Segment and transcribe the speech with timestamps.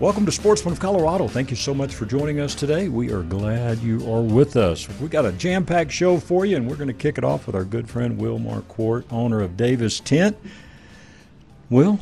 [0.00, 1.28] Welcome to Sportsman of Colorado.
[1.28, 2.88] Thank you so much for joining us today.
[2.88, 4.88] We are glad you are with us.
[4.98, 7.46] We got a jam packed show for you, and we're going to kick it off
[7.46, 10.36] with our good friend Will Marquardt, owner of Davis Tent.
[11.70, 12.00] Will,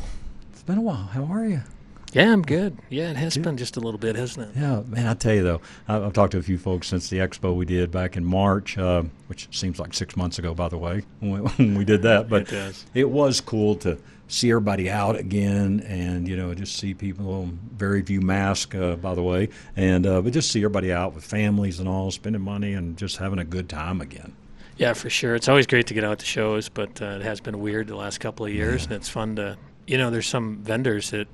[0.53, 1.05] it's been a while.
[1.13, 1.61] How are you?
[2.13, 2.79] Yeah, I'm good.
[2.89, 4.61] Yeah, it has been just a little bit, hasn't it?
[4.61, 7.55] Yeah, man, I tell you though, I've talked to a few folks since the expo
[7.55, 11.05] we did back in March, uh, which seems like six months ago, by the way,
[11.21, 12.29] when we did that.
[12.29, 12.87] But it, does.
[12.95, 13.99] it was cool to
[14.33, 17.51] see everybody out again, and you know, just see people.
[17.77, 21.25] Very few masks, uh, by the way, and uh, but just see everybody out with
[21.25, 24.35] families and all, spending money and just having a good time again.
[24.77, 25.35] Yeah, for sure.
[25.35, 27.97] It's always great to get out to shows, but uh, it has been weird the
[27.97, 28.87] last couple of years, yeah.
[28.87, 31.29] and it's fun to, you know, there's some vendors that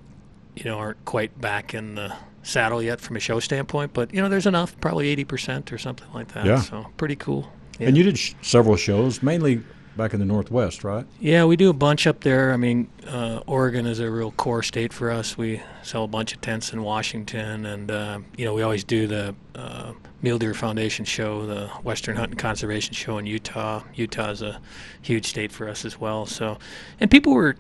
[0.57, 4.21] you know aren't quite back in the saddle yet from a show standpoint, but you
[4.21, 6.47] know there's enough, probably 80% or something like that.
[6.47, 6.61] Yeah.
[6.61, 7.51] So pretty cool.
[7.79, 7.89] Yeah.
[7.89, 9.63] And you did sh- several shows, mainly
[9.99, 11.05] back in the Northwest, right?
[11.21, 12.53] Yeah, we do a bunch up there.
[12.53, 15.37] I mean, uh, Oregon is a real core state for us.
[15.37, 19.07] We sell a bunch of tents in Washington, and uh, you know we always do
[19.07, 23.83] the uh, Mule Deer Foundation show, the Western Hunt and Conservation show in Utah.
[23.95, 24.61] Utah is a
[25.03, 26.25] huge state for us as well.
[26.25, 26.59] So,
[27.01, 27.57] and people were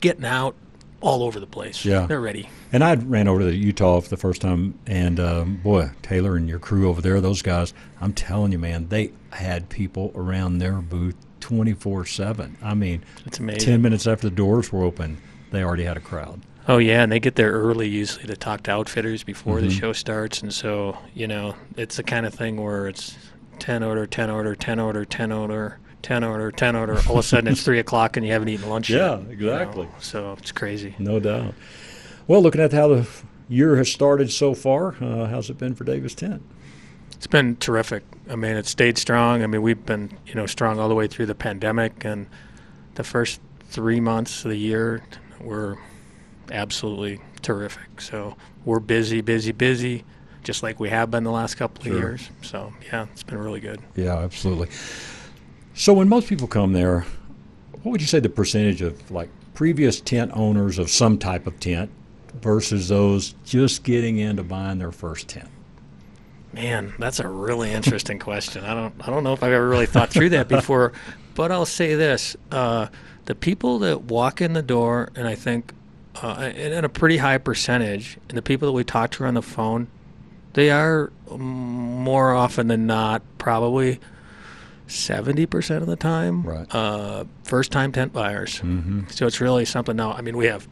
[0.00, 0.54] getting out
[1.00, 1.84] all over the place.
[1.84, 2.50] Yeah, they're ready.
[2.72, 6.48] And I ran over to Utah for the first time, and um, boy, Taylor and
[6.48, 10.74] your crew over there, those guys, I'm telling you, man, they had people around their
[10.74, 12.56] booth 24 7.
[12.62, 13.68] I mean, it's amazing.
[13.68, 15.18] 10 minutes after the doors were open,
[15.50, 16.40] they already had a crowd.
[16.68, 19.68] Oh yeah, and they get there early usually to talk to outfitters before mm-hmm.
[19.68, 23.16] the show starts, and so you know it's the kind of thing where it's
[23.58, 26.94] ten order, ten order, ten order, ten order, 10 order, 10 order.
[27.08, 29.26] All of a sudden it's 3 o'clock and you haven't eaten lunch yeah, yet.
[29.26, 29.82] Yeah, exactly.
[29.82, 29.94] You know?
[30.00, 30.94] So it's crazy.
[30.98, 31.54] No doubt.
[32.26, 33.08] Well, looking at how the
[33.48, 36.42] year has started so far, uh, how's it been for Davis Tent?
[37.20, 38.02] It's been terrific.
[38.30, 39.42] I mean, it stayed strong.
[39.42, 42.26] I mean, we've been, you know, strong all the way through the pandemic and
[42.94, 45.02] the first three months of the year
[45.38, 45.76] were
[46.50, 48.00] absolutely terrific.
[48.00, 50.02] So we're busy, busy, busy,
[50.44, 51.92] just like we have been the last couple sure.
[51.92, 52.30] of years.
[52.40, 53.82] So, yeah, it's been really good.
[53.96, 54.70] Yeah, absolutely.
[55.74, 57.04] So when most people come there,
[57.82, 61.60] what would you say the percentage of like previous tent owners of some type of
[61.60, 61.90] tent
[62.40, 65.50] versus those just getting into buying their first tent?
[66.52, 68.64] Man, that's a really interesting question.
[68.64, 70.92] I don't I don't know if I've ever really thought through that before,
[71.34, 72.88] but I'll say this: uh,
[73.26, 75.72] the people that walk in the door, and I think,
[76.22, 79.42] uh, in a pretty high percentage, and the people that we talk to on the
[79.42, 79.86] phone,
[80.54, 84.00] they are more often than not probably
[84.88, 86.74] 70% of the time right.
[86.74, 88.56] uh, first time tent buyers.
[88.56, 89.02] Mm-hmm.
[89.08, 90.12] So it's really something now.
[90.12, 90.66] I mean, we have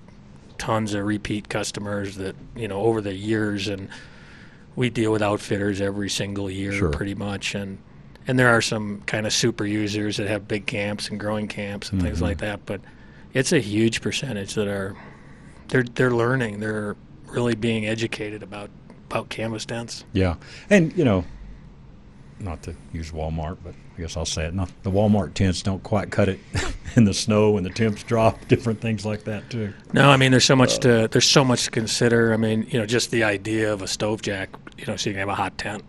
[0.59, 3.89] tons of repeat customers that, you know, over the years, and
[4.79, 6.91] we deal with outfitters every single year sure.
[6.91, 7.57] pretty much.
[7.57, 7.79] And,
[8.29, 11.91] and there are some kind of super users that have big camps and growing camps
[11.91, 12.07] and mm-hmm.
[12.07, 12.65] things like that.
[12.65, 12.81] But
[13.35, 14.97] it's a huge percentage that are,
[15.67, 16.95] they're, they're learning, they're
[17.27, 18.71] really being educated about,
[19.07, 20.05] about canvas tents.
[20.13, 20.37] Yeah.
[20.71, 21.25] And, you know,
[22.39, 24.55] not to use Walmart, but I guess I'll say it.
[24.55, 26.39] Not the Walmart tents don't quite cut it
[26.97, 28.39] in the snow when the temps drop.
[28.49, 29.75] Different things like that too.
[29.93, 32.33] No, I mean there's so much uh, to there's so much to consider.
[32.33, 35.15] I mean you know just the idea of a stove jack, you know, so you
[35.15, 35.85] can have a hot tent.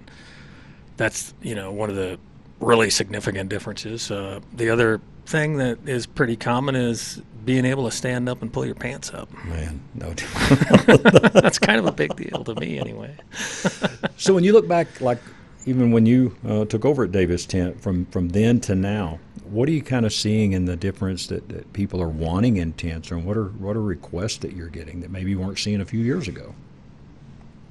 [0.97, 2.19] That's you know one of the
[2.59, 4.11] really significant differences.
[4.11, 8.51] Uh, the other thing that is pretty common is being able to stand up and
[8.51, 9.31] pull your pants up.
[9.45, 10.13] Man, no.
[11.33, 13.15] That's kind of a big deal to me, anyway.
[14.17, 15.19] so when you look back, like
[15.65, 19.69] even when you uh, took over at Davis Tent, from from then to now, what
[19.69, 23.11] are you kind of seeing in the difference that, that people are wanting in tents,
[23.11, 25.85] and what are what are requests that you're getting that maybe you weren't seeing a
[25.85, 26.53] few years ago?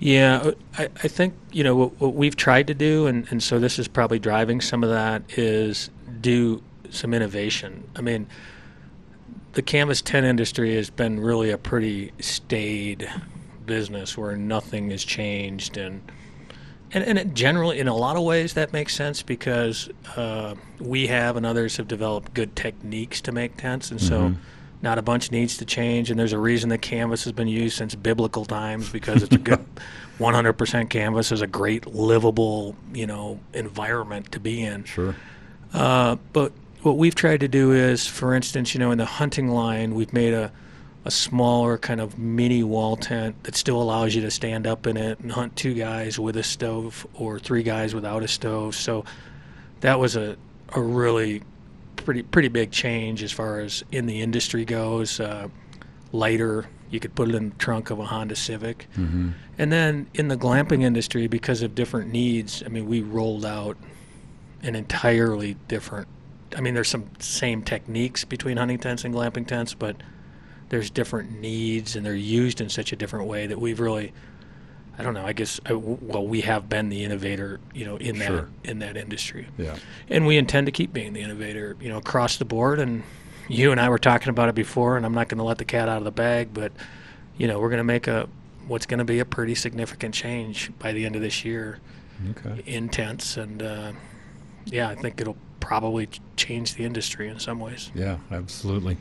[0.01, 3.43] Yeah, uh, I, I think you know what, what we've tried to do, and, and
[3.43, 5.91] so this is probably driving some of that is
[6.21, 7.89] do some innovation.
[7.97, 8.27] I mean,
[9.53, 13.11] the canvas tent industry has been really a pretty staid
[13.67, 16.01] business where nothing has changed and
[16.93, 21.09] and, and it generally, in a lot of ways, that makes sense because uh, we
[21.09, 24.41] have and others have developed good techniques to make tents, and so mm-hmm.
[24.83, 26.11] Not a bunch needs to change.
[26.11, 29.39] And there's a reason that canvas has been used since biblical times because it's a
[29.39, 29.65] good
[30.19, 34.85] 100% canvas is a great livable, you know, environment to be in.
[34.85, 35.15] Sure.
[35.73, 36.53] Uh, but
[36.83, 40.13] what we've tried to do is, for instance, you know, in the hunting line, we've
[40.13, 40.53] made a
[41.05, 44.99] a smaller kind of mini wall tent that still allows you to stand up in
[44.99, 48.75] it and hunt two guys with a stove or three guys without a stove.
[48.75, 49.07] So
[49.81, 50.37] that was a
[50.75, 51.43] a really
[52.05, 55.21] pretty pretty big change as far as in the industry goes.
[55.21, 55.49] Uh,
[56.13, 59.31] lighter, you could put it in the trunk of a Honda Civic, Mm-hmm.
[59.59, 63.77] and then in the glamping industry, because of different needs, I mean, we rolled out
[64.63, 66.09] an entirely different.
[66.57, 69.97] I mean, there's some same techniques between hunting tents and glamping tents, but
[70.71, 74.13] there's different needs, and they're used in such a different way that we've really.
[74.99, 75.25] I don't know.
[75.25, 78.49] I guess I, well, we have been the innovator, you know, in that Sure.
[78.65, 79.77] in that industry Yeah.
[80.09, 82.81] and we intend to keep being the innovator, you know, across the board.
[82.81, 83.05] And
[83.49, 85.65] you and I were talking about it before, and I'm not going to let the
[85.65, 86.73] cat out of the bag, but
[87.37, 88.29] you know, we're going to make a
[88.67, 91.79] what's going to be a pretty significant change by the end of this year
[92.31, 92.63] Okay.
[92.67, 93.93] in tents, and uh,
[94.67, 97.91] yeah, I think it'll probably change the industry in some ways.
[97.95, 98.97] Yeah, absolutely.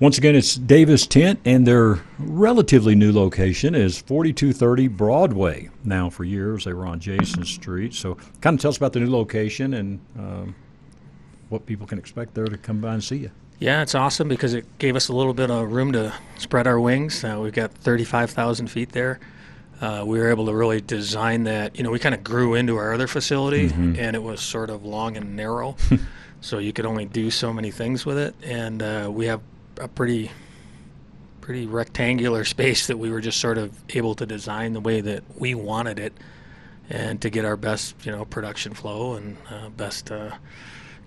[0.00, 5.70] Once again, it's Davis Tent, and their relatively new location is 4230 Broadway.
[5.84, 7.94] Now, for years, they were on Jason Street.
[7.94, 10.56] So, kind of tell us about the new location and um,
[11.48, 13.30] what people can expect there to come by and see you.
[13.60, 16.80] Yeah, it's awesome because it gave us a little bit of room to spread our
[16.80, 17.22] wings.
[17.22, 19.20] Uh, we've got 35,000 feet there.
[19.80, 21.76] Uh, we were able to really design that.
[21.76, 24.84] You know, we kind of grew into our other facility, and it was sort of
[24.84, 25.76] long and narrow,
[26.40, 28.34] so you could only do so many things with it.
[28.42, 29.40] And uh, we have
[29.78, 30.30] a pretty,
[31.40, 35.24] pretty rectangular space that we were just sort of able to design the way that
[35.38, 36.12] we wanted it,
[36.90, 40.10] and to get our best, you know, production flow and uh, best.
[40.10, 40.36] Uh,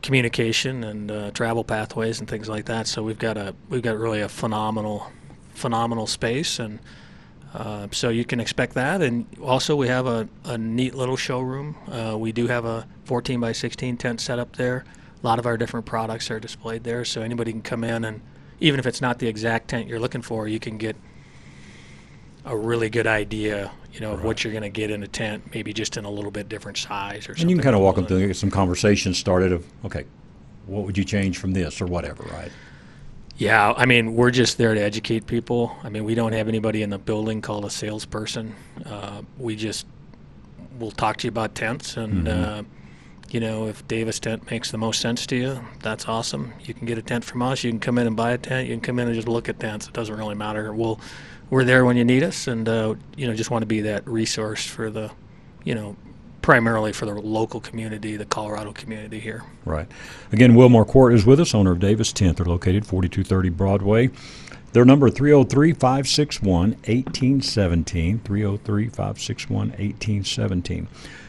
[0.02, 2.88] communication and uh, travel pathways and things like that.
[2.88, 5.12] So we've got a we've got really a phenomenal
[5.54, 6.80] phenomenal space and
[7.54, 9.02] uh, so you can expect that.
[9.02, 11.76] And also we have a, a neat little showroom.
[11.92, 14.86] Uh, we do have a 14 by 16 tent set up there.
[15.22, 18.22] A lot of our different products are displayed there, so anybody can come in and
[18.60, 20.96] even if it's not the exact tent you're looking for, you can get
[22.46, 25.44] a really good idea, you know, of what you're going to get in a tent,
[25.54, 27.42] maybe just in a little bit different size or something.
[27.44, 30.06] And you can kind of walk them through, get some conversations started of, okay,
[30.66, 32.52] what would you change from this or whatever, right?
[33.38, 35.76] Yeah, I mean, we're just there to educate people.
[35.84, 38.56] I mean, we don't have anybody in the building called a salesperson.
[38.84, 39.86] Uh, we just
[40.80, 42.64] will talk to you about tents, and uh,
[43.30, 46.54] you know, if Davis tent makes the most sense to you, that's awesome.
[46.64, 47.64] You can get a tent from us.
[47.64, 48.68] You can come in and buy a tent.
[48.68, 49.88] You can come in and just look at tents.
[49.88, 50.74] It doesn't really matter.
[50.74, 51.00] We'll
[51.50, 54.08] we're there when you need us, and uh, you know, just want to be that
[54.08, 55.12] resource for the,
[55.64, 55.96] you know,
[56.42, 59.44] primarily for the local community, the Colorado community here.
[59.66, 59.88] Right.
[60.32, 62.38] Again, Will Marquardt is with us, owner of Davis Tent.
[62.38, 64.10] They're located 4230 Broadway.
[64.74, 68.20] Their number 303 561 1817.
[68.20, 70.88] 303 561 1817.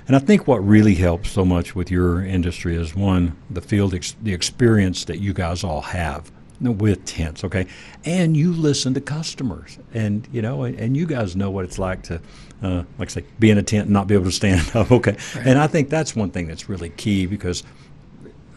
[0.08, 3.94] And I think what really helps so much with your industry is one, the field,
[3.94, 7.66] ex- the experience that you guys all have with tents, okay?
[8.06, 9.78] And you listen to customers.
[9.93, 12.22] And, you know, and, and you guys know what it's like to,
[12.62, 14.90] uh, like I say, be in a tent and not be able to stand up,
[14.90, 15.16] okay?
[15.37, 17.62] And I think that's one thing that's really key because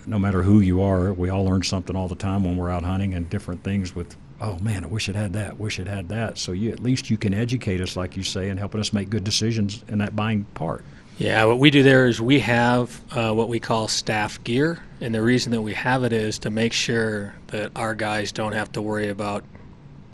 [0.07, 2.83] no matter who you are, we all learn something all the time when we're out
[2.83, 6.07] hunting and different things with, oh man, I wish it had that, wish it had
[6.09, 6.38] that.
[6.38, 9.09] So you at least you can educate us, like you say, and helping us make
[9.09, 10.83] good decisions in that buying part.
[11.21, 15.13] Yeah, what we do there is we have uh, what we call staff gear, and
[15.13, 18.71] the reason that we have it is to make sure that our guys don't have
[18.71, 19.44] to worry about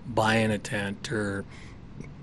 [0.05, 1.45] buying a tent or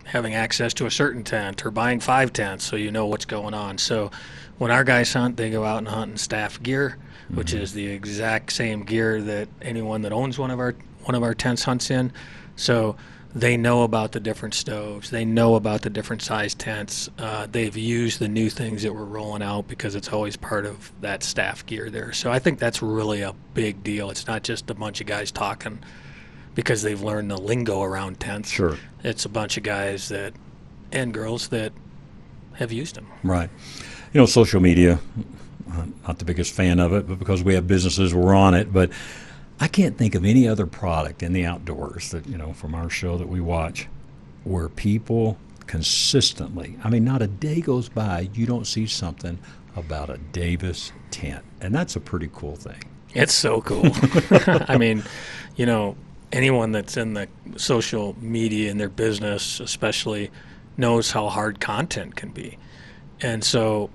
[0.05, 3.55] having access to a certain tent or buying five tents so you know what's going
[3.55, 3.79] on.
[3.79, 4.11] So
[4.59, 6.99] when our guys hunt, they go out and hunt in staff gear,
[7.31, 11.23] which is the exact same gear that anyone that owns one of our one of
[11.23, 12.13] our tents hunts in.
[12.57, 12.97] So
[13.35, 15.11] they know about the different stoves.
[15.11, 17.11] They know about the different size tents.
[17.19, 20.93] Uh, they've used the new things that we're rolling out because it's always part of
[21.01, 22.13] that staff gear there.
[22.13, 24.11] So I think that's really a big deal.
[24.11, 25.81] It's not just a bunch of guys talking
[26.55, 28.51] because they've learned the lingo around tents.
[28.51, 28.79] Sure.
[29.03, 30.33] It's a bunch of guys that
[30.93, 31.73] and girls that
[32.55, 33.09] have used them.
[33.25, 33.51] Right.
[34.13, 35.01] You know, social media,
[35.73, 38.73] I'm not the biggest fan of it, but because we have businesses, we're on it.
[38.73, 38.91] But
[39.61, 42.91] I can't think of any other product in the outdoors that, you know, from our
[42.91, 43.89] show that we watch
[44.43, 49.39] where people consistently, I mean, not a day goes by you don't see something
[49.77, 51.45] about a Davis tent.
[51.61, 52.83] And that's a pretty cool thing.
[53.15, 53.91] It's so cool.
[54.69, 55.05] I mean,
[55.57, 55.97] you know,
[56.33, 60.31] anyone that's in the social media in their business, especially,
[60.77, 62.59] knows how hard content can be.
[63.21, 63.91] And so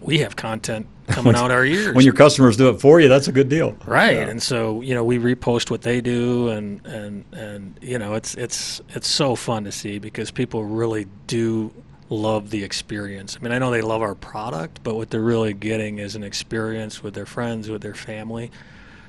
[0.00, 1.94] we have content coming out our ears.
[1.94, 3.76] When your customers do it for you, that's a good deal.
[3.86, 4.28] right Yeah.
[4.28, 8.34] and so you know we repost what they do and and and you know it's
[8.34, 11.72] it's it's so fun to see because people really do
[12.08, 15.52] love the experience i mean i know they love our product but what they're really
[15.52, 18.48] getting is an experience with their friends with their family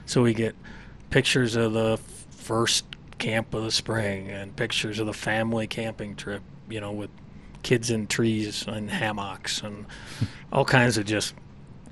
[0.08, 0.56] so we get
[1.12, 1.98] pictures of the
[2.32, 2.86] first
[3.20, 7.12] camp of the spring and pictures of the family camping trip you know with
[7.62, 9.86] kids in trees and hammocks and
[10.52, 11.36] all kinds of just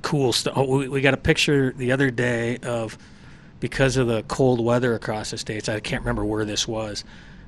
[0.05, 0.53] cool stuff.
[0.55, 2.95] Oh, we, we got a picture the other day of
[3.59, 5.67] because of the cold weather across the states.
[5.67, 7.03] I can't remember where this was,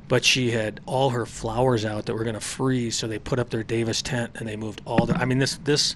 [0.07, 2.97] but she had all her flowers out that were going to freeze.
[2.97, 5.15] So they put up their Davis tent and they moved all the.
[5.15, 5.95] I mean this this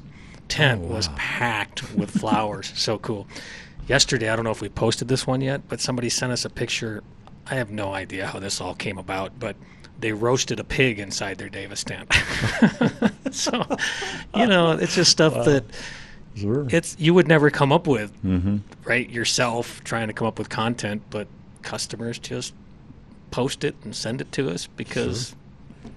[0.50, 0.96] tent Oh, wow.
[0.98, 2.72] was packed with flowers.
[2.76, 3.28] so cool.
[3.88, 6.50] Yesterday, I don't know if we posted this one yet, but somebody sent us a
[6.50, 7.02] picture.
[7.48, 9.56] I have no idea how this all came about, but
[10.00, 12.14] they roasted a pig inside their Davis tent.
[13.32, 13.66] so,
[14.36, 15.64] you know, it's just stuff that
[16.36, 16.66] Sure.
[16.70, 18.58] it's you would never come up with, mm-hmm.
[18.86, 19.10] right?
[19.10, 21.28] Yourself trying to come up with content, but
[21.62, 22.54] customers just
[23.32, 25.36] post it and send it to us because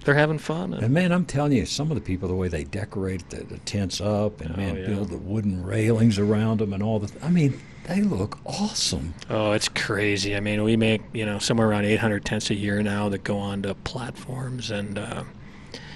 [0.03, 0.73] they're having fun.
[0.73, 3.43] And, And man, I'm telling you, some of the people, the way they decorate the,
[3.43, 4.87] the tents up and Oh, man, yeah.
[4.87, 7.11] build the wooden railings around them and all the.
[7.25, 9.13] I mean, they look awesome.
[9.29, 10.35] oh, it's crazy.
[10.35, 13.37] I mean, we make you know somewhere around 800 tents a year now that go
[13.37, 15.23] onto platforms, and uh,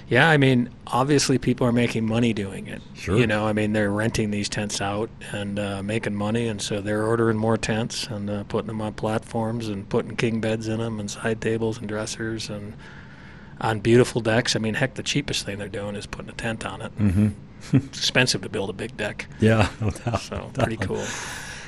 [0.09, 2.81] yeah, I mean, obviously people are making money doing it.
[2.95, 3.17] Sure.
[3.17, 6.81] You know, I mean, they're renting these tents out and uh, making money, and so
[6.81, 10.79] they're ordering more tents and uh, putting them on platforms and putting king beds in
[10.79, 12.73] them and side tables and dressers and
[13.61, 14.55] on beautiful decks.
[14.55, 16.97] I mean, heck, the cheapest thing they're doing is putting a tent on it.
[16.97, 17.27] Mm-hmm.
[17.75, 20.21] It's expensive to build a big deck, Yeah, no doubt.
[20.21, 21.05] so pretty cool.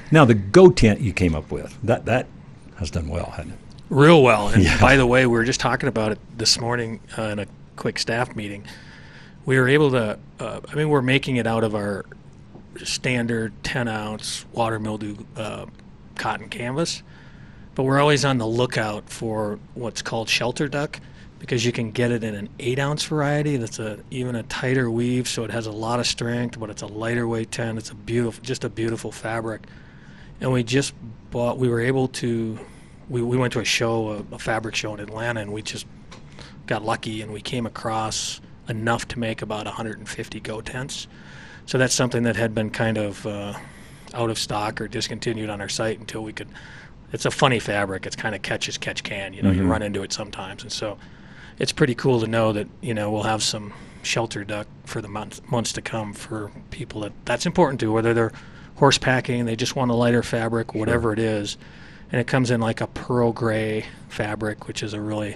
[0.10, 2.28] Now the Go tent you came up with that that
[2.78, 3.60] has done well, hasn't it?
[3.90, 4.48] Real well.
[4.48, 4.80] And Yeah.
[4.80, 7.46] by the way, we were just talking about it this morning uh, in a
[7.82, 8.64] quick staff meeting.
[9.44, 12.06] We were able to, uh, I mean, we're making it out of our
[12.84, 15.66] standard 10 ounce water mildew uh,
[16.14, 17.02] cotton canvas,
[17.74, 21.00] but we're always on the lookout for what's called shelter duck
[21.40, 24.92] because you can get it in an 8 ounce variety that's a even a tighter
[24.92, 27.80] weave, so it has a lot of strength, but it's a lighter weight tent.
[27.80, 29.62] It's a beautiful, just a beautiful fabric
[30.40, 30.94] and we just
[31.32, 32.60] bought we were able to
[33.10, 35.88] we, we went to a show a, a fabric show in atlanta and we just
[36.72, 41.06] got lucky and we came across enough to make about 150 go tents.
[41.66, 43.56] So that's something that had been kind of uh,
[44.14, 46.48] out of stock or discontinued on our site until we could
[47.12, 48.06] it's a funny fabric.
[48.06, 49.70] It's kind of catch as catch can you know you Mhm.
[49.70, 50.64] run into it sometimes.
[50.64, 50.98] And so
[51.60, 55.10] it's pretty cool to know that you know we'll have some shelter duck for the
[55.10, 58.32] months months to come for people that that's important to whether they're
[58.76, 61.58] horse packing they just want a lighter fabric whatever it is.
[62.14, 65.36] And it comes in like a pearl gray fabric which is a really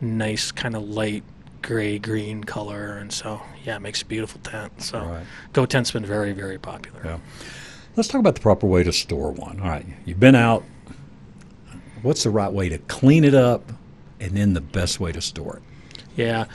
[0.00, 1.22] nice kind of light
[1.62, 5.26] gray green color and so yeah it makes a beautiful tent so Right.
[5.54, 7.18] go tent's been very very popular Yeah.
[7.96, 9.60] Let's talk about the proper way to store one.
[9.60, 10.64] All right, you've been out.
[12.02, 13.72] What's the right way to clean it up,
[14.18, 15.62] and then the best way to store it?
[16.16, 16.46] Yeah,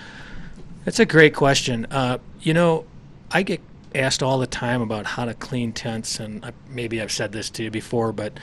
[0.83, 1.87] that's a great question.
[1.91, 2.83] Uh, you know,
[3.31, 3.61] I get
[3.95, 7.49] asked all the time about how to clean tents, and I, maybe I've said this
[7.51, 8.33] to you before, but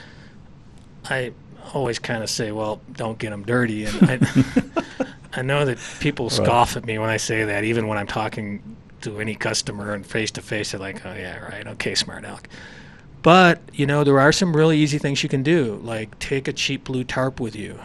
[1.05, 1.33] I
[1.73, 4.19] always kind of say, "Well, don't get them dirty." And I,
[5.33, 8.77] I know that people scoff at me when I say that, even when I'm talking
[9.01, 12.49] to any customer and face to face, they're like, "Oh yeah, right, okay, smart aleck."
[13.21, 16.53] But you know, there are some really easy things you can do, like take a
[16.53, 17.79] cheap blue tarp with you.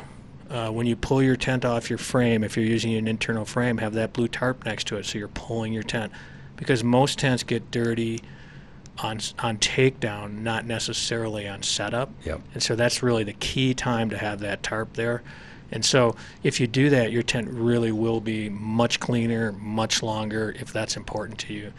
[0.48, 3.78] Uh, when you pull your tent off your frame, if you're using an internal frame,
[3.78, 6.12] have that blue tarp next to it, so you're pulling your tent,
[6.56, 8.20] because most tents get dirty
[9.02, 12.10] on on takedown, not necessarily on setup.
[12.24, 12.40] Yep.
[12.54, 15.22] And so that's really the key time to have that tarp there.
[15.72, 20.54] And so if you do that, your tent really will be much cleaner, much longer,
[20.58, 21.72] if that's important to you.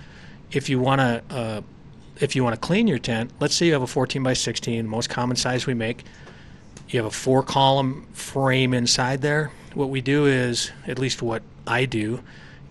[0.51, 1.61] If you want to, uh,
[2.19, 4.87] if you want to clean your tent, let's say you have a 14 by 16,
[4.87, 6.03] most common size we make.
[6.89, 9.51] You have a four column frame inside there.
[9.75, 12.19] What we do is, at least what I do,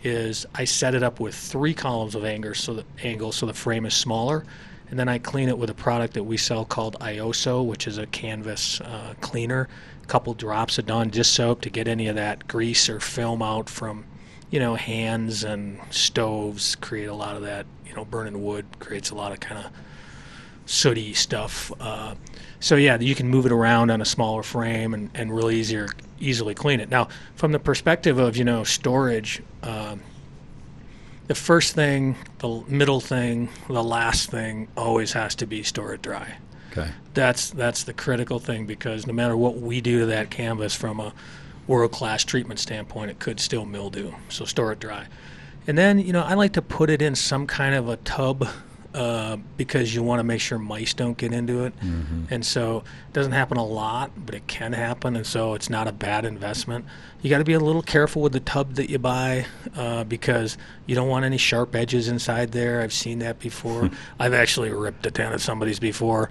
[0.02, 3.54] is I set it up with three columns of angle so the angle so the
[3.54, 4.44] frame is smaller,
[4.90, 7.98] and then I clean it with a product that we sell called Iosso, which is
[7.98, 9.68] a canvas uh, cleaner.
[10.02, 13.42] A couple drops of Dawn dish soap to get any of that grease or film
[13.42, 14.04] out from,
[14.50, 16.76] you know, hands and stoves.
[16.76, 17.66] Create a lot of that.
[17.86, 19.72] You know, burning wood creates a lot of kind of
[20.66, 21.72] sooty stuff.
[21.80, 22.14] Uh,
[22.60, 25.88] so yeah, you can move it around on a smaller frame and, and really easier
[26.22, 26.88] easily clean it.
[26.88, 30.00] Now, from the perspective of you know storage, um,
[31.26, 36.02] the first thing, the middle thing, the last thing always has to be store it
[36.02, 36.36] dry.
[36.70, 36.90] Okay.
[37.14, 41.00] That's that's the critical thing because no matter what we do to that canvas from
[41.00, 41.12] a
[41.66, 44.12] world class treatment standpoint, it could still mildew.
[44.28, 45.06] So store it dry.
[45.66, 48.48] And then, you know, I like to put it in some kind of a tub
[48.94, 51.72] uh, because you want to make sure mice don't get into it.
[52.30, 55.16] And so it doesn't happen a lot, but it can happen.
[55.16, 56.84] And so it's not a bad investment.
[57.22, 59.46] You got to be a little careful with the tub that you buy
[59.76, 62.82] uh, because you don't want any sharp edges inside there.
[62.82, 63.90] I've seen that before.
[64.18, 66.28] I've actually ripped a tent of somebody's before,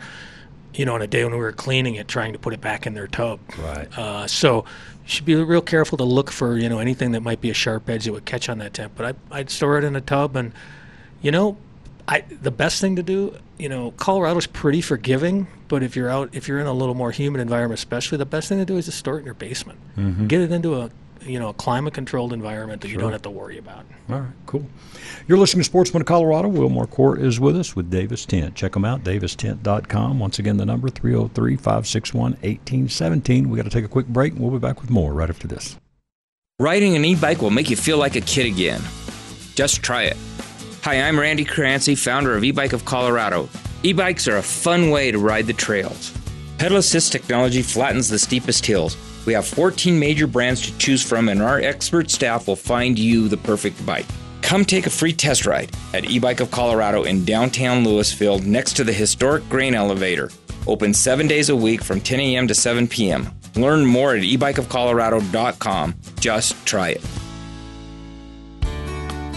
[0.73, 2.85] you know, on a day when we were cleaning it, trying to put it back
[2.85, 3.39] in their tub.
[3.57, 3.97] Right.
[3.97, 4.65] Uh, so
[5.03, 7.55] you should be real careful to look for you know anything that might be a
[7.55, 8.91] sharp edge that would catch on that tent.
[8.95, 10.53] But I, I'd store it in a tub, and
[11.21, 11.57] you know,
[12.11, 16.29] I the best thing to do, you know, Colorado's pretty forgiving, but if you're out,
[16.33, 18.85] if you're in a little more humid environment, especially, the best thing to do is
[18.85, 19.79] to store it in your basement.
[19.95, 20.27] Mm-hmm.
[20.27, 20.91] Get it into a
[21.21, 23.85] you know a climate controlled environment that you don't have to worry about.
[24.09, 24.65] All right, cool.
[25.25, 26.49] You're listening to Sportsman of Colorado.
[26.49, 28.55] Will Marquardt is with us with Davis Tent.
[28.55, 30.19] Check them out, davistent.com.
[30.19, 33.49] Once again, the number 303 561 1817.
[33.49, 35.47] we got to take a quick break, and we'll be back with more right after
[35.47, 35.77] this.
[36.59, 38.81] Riding an e bike will make you feel like a kid again.
[39.55, 40.17] Just try it.
[40.83, 43.47] Hi, I'm Randy Crancy, founder of E Bike of Colorado.
[43.83, 46.11] E bikes are a fun way to ride the trails.
[46.57, 48.97] Pedal assist technology flattens the steepest hills.
[49.27, 53.27] We have 14 major brands to choose from, and our expert staff will find you
[53.27, 54.07] the perfect bike.
[54.41, 58.73] Come take a free test ride at E Bike of Colorado in downtown Louisville next
[58.77, 60.31] to the historic grain elevator.
[60.65, 62.47] Open seven days a week from 10 a.m.
[62.47, 63.29] to 7 p.m.
[63.55, 65.95] Learn more at ebikeofcolorado.com.
[66.19, 67.05] Just try it.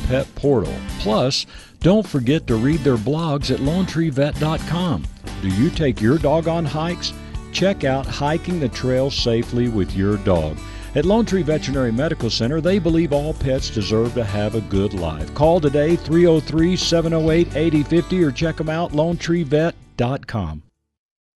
[0.00, 0.74] pet portal.
[1.00, 1.46] Plus,
[1.80, 5.04] don't forget to read their blogs at lonetreevet.com.
[5.42, 7.12] Do you take your dog on hikes?
[7.52, 10.56] Check out Hiking the Trail Safely with Your Dog.
[10.94, 14.92] At Lone Tree Veterinary Medical Center, they believe all pets deserve to have a good
[14.92, 15.32] life.
[15.34, 20.62] Call today 303 708 8050 or check them out lonetreevet.com.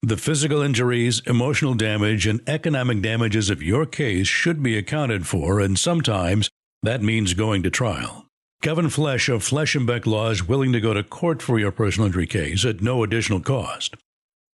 [0.03, 5.59] The physical injuries, emotional damage, and economic damages of your case should be accounted for,
[5.59, 6.51] and sometimes
[6.83, 8.26] that means going to trial.
[8.63, 11.71] Kevin Flesh of Flesh and Beck Law is willing to go to court for your
[11.71, 13.95] personal injury case at no additional cost.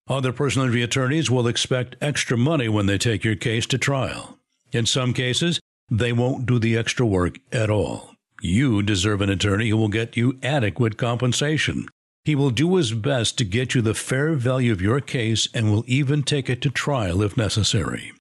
[0.07, 4.39] Other personal injury attorneys will expect extra money when they take your case to trial.
[4.71, 5.61] In some cases,
[5.91, 8.15] they won't do the extra work at all.
[8.43, 11.89] You deserve an attorney who will get you adequate compensation.
[12.25, 15.71] He will do his best to get you the fair value of your case and
[15.71, 18.13] will even take it to trial if necessary.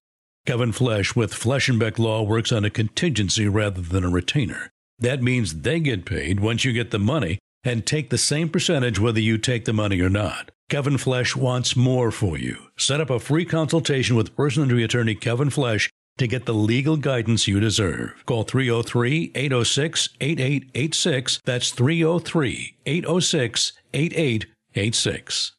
[0.45, 4.71] Kevin Flesh with Flesh and Beck Law works on a contingency rather than a retainer.
[5.01, 8.99] That means they get paid once you get the money and take the same percentage
[8.99, 10.51] whether you take the money or not.
[10.69, 12.55] Kevin Flesh wants more for you.
[12.77, 16.97] Set up a free consultation with personal injury attorney Kevin Flesh to get the legal
[16.97, 18.23] guidance you deserve.
[18.25, 21.41] Call 303 806 8886.
[21.43, 25.51] That's 303 806 8886.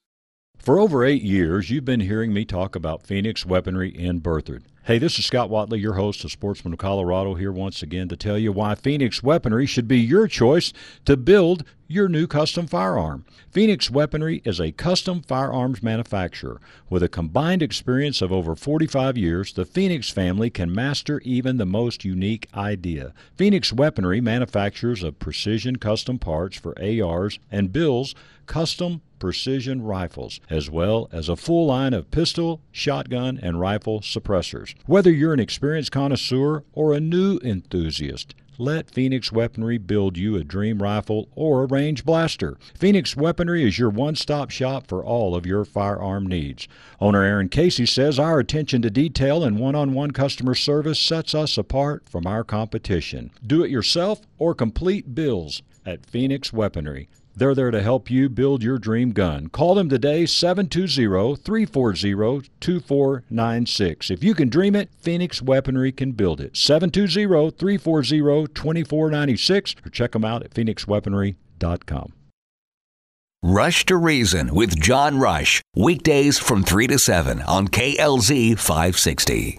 [0.56, 4.62] For over eight years, you've been hearing me talk about Phoenix Weaponry in Berthoud.
[4.84, 8.16] Hey, this is Scott Watley, your host of Sportsman of Colorado, here once again to
[8.16, 10.72] tell you why Phoenix Weaponry should be your choice
[11.04, 13.24] to build your new custom firearm.
[13.48, 16.60] Phoenix Weaponry is a custom firearms manufacturer.
[16.90, 21.64] With a combined experience of over 45 years, the Phoenix family can master even the
[21.64, 23.14] most unique idea.
[23.36, 28.16] Phoenix Weaponry manufactures of precision custom parts for ARs and builds
[28.46, 34.74] custom precision rifles, as well as a full line of pistol, shotgun, and rifle suppressors.
[34.86, 40.42] Whether you're an experienced connoisseur or a new enthusiast, let Phoenix Weaponry build you a
[40.42, 42.58] dream rifle or a range blaster.
[42.76, 46.66] Phoenix Weaponry is your one stop shop for all of your firearm needs.
[47.00, 51.32] Owner Aaron Casey says our attention to detail and one on one customer service sets
[51.32, 53.30] us apart from our competition.
[53.46, 57.08] Do it yourself or complete bills at Phoenix Weaponry.
[57.34, 59.48] They're there to help you build your dream gun.
[59.48, 64.10] Call them today, 720 340 2496.
[64.10, 66.56] If you can dream it, Phoenix Weaponry can build it.
[66.56, 72.12] 720 340 2496 or check them out at phoenixweaponry.com.
[73.44, 79.58] Rush to Reason with John Rush, weekdays from 3 to 7 on KLZ 560.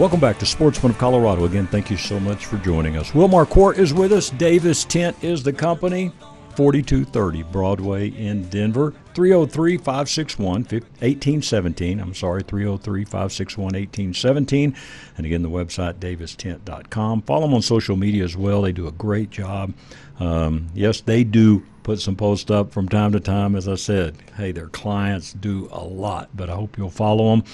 [0.00, 1.44] Welcome back to Sportsman of Colorado.
[1.44, 3.14] Again, thank you so much for joining us.
[3.14, 4.30] Will Marquardt is with us.
[4.30, 6.10] Davis Tent is the company.
[6.56, 8.94] 4230 Broadway in Denver.
[9.12, 12.00] 303 561 1817.
[12.00, 14.74] I'm sorry, 303 561 1817.
[15.18, 17.20] And again, the website davistent.com.
[17.20, 18.62] Follow them on social media as well.
[18.62, 19.74] They do a great job.
[20.18, 23.54] Um, yes, they do put some posts up from time to time.
[23.54, 27.44] As I said, hey, their clients do a lot, but I hope you'll follow them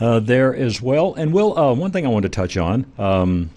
[0.00, 1.14] there as well.
[1.14, 2.86] And Will, uh, one thing I wanted to touch on.
[2.98, 3.50] Um,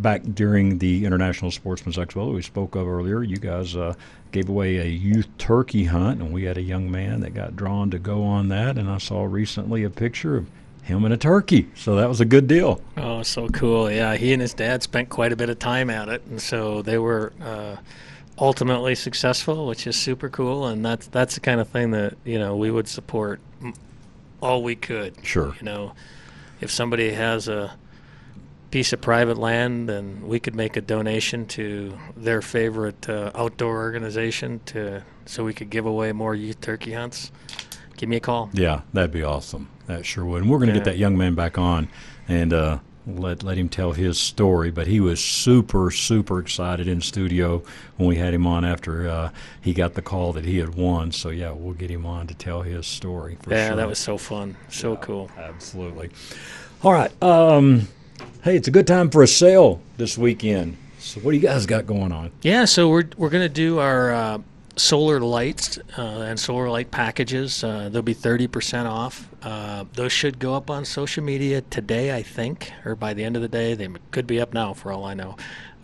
[0.00, 3.94] back during the International Sportsman's Expo that we spoke of earlier, you guys uh,
[4.32, 7.90] gave away a youth turkey hunt, and we had a young man that got drawn
[7.90, 8.78] to go on that.
[8.78, 10.46] And I saw recently a picture of
[10.82, 11.68] him and a turkey.
[11.74, 12.80] So that was a good deal.
[12.96, 13.90] Oh, so cool!
[13.90, 16.82] Yeah, he and his dad spent quite a bit of time at it, and so
[16.82, 17.76] they were uh,
[18.38, 20.66] ultimately successful, which is super cool.
[20.66, 23.40] And that's that's the kind of thing that you know we would support
[24.40, 25.24] all we could.
[25.24, 25.54] Sure.
[25.58, 25.92] You know,
[26.60, 27.76] if somebody has a
[28.70, 33.78] piece of private land and we could make a donation to their favorite uh, outdoor
[33.78, 37.32] organization to so we could give away more youth turkey hunts
[37.96, 40.72] give me a call yeah that'd be awesome that sure would and we're going to
[40.72, 40.78] yeah.
[40.78, 41.88] get that young man back on
[42.28, 42.78] and uh,
[43.18, 44.70] let let him tell his story.
[44.70, 47.62] But he was super super excited in studio
[47.96, 51.12] when we had him on after uh, he got the call that he had won.
[51.12, 53.36] So yeah, we'll get him on to tell his story.
[53.48, 53.76] yeah, sure.
[53.76, 55.30] that was so fun, so yeah, cool.
[55.36, 56.10] Absolutely.
[56.82, 57.22] All right.
[57.22, 57.88] Um,
[58.42, 60.76] hey, it's a good time for a sale this weekend.
[60.98, 62.30] So what do you guys got going on?
[62.42, 64.38] Yeah, so we're we're gonna do our uh,
[64.80, 67.62] solar lights uh, and solar light packages.
[67.62, 69.28] Uh, they'll be 30% off.
[69.42, 73.36] Uh, those should go up on social media today, I think, or by the end
[73.36, 73.74] of the day.
[73.74, 75.36] They could be up now, for all I know.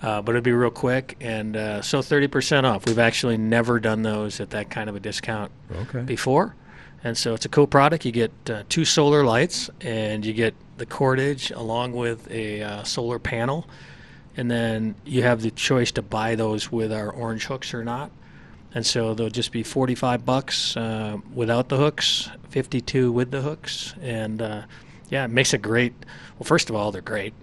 [0.03, 2.87] Uh, but it'll be real quick, and uh, so 30% off.
[2.87, 6.01] We've actually never done those at that kind of a discount okay.
[6.01, 6.55] before,
[7.03, 8.05] and so it's a cool product.
[8.05, 13.19] You get uh, two solar lights, and you get the cordage along with a solar
[13.19, 13.67] panel,
[14.37, 18.11] and then you have the choice to buy those with our orange hooks or not
[18.75, 23.95] and so they'll just be 45 bucks uh, without the hooks 52 with the hooks
[24.01, 24.63] and uh,
[25.09, 25.95] yeah it makes a great.
[26.39, 27.35] Well first of all they're great.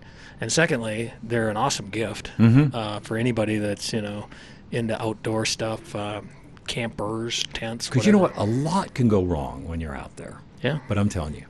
[0.42, 2.76] And secondly they're an awesome gift mm-hmm.
[2.76, 4.28] uh, for anybody that's you know
[4.72, 6.22] into outdoor stuff uh,
[6.68, 8.36] campers tents because you know what?
[8.38, 10.40] A lot can go wrong when you're out there.
[10.62, 10.80] Yeah.
[10.88, 11.46] But i'm telling you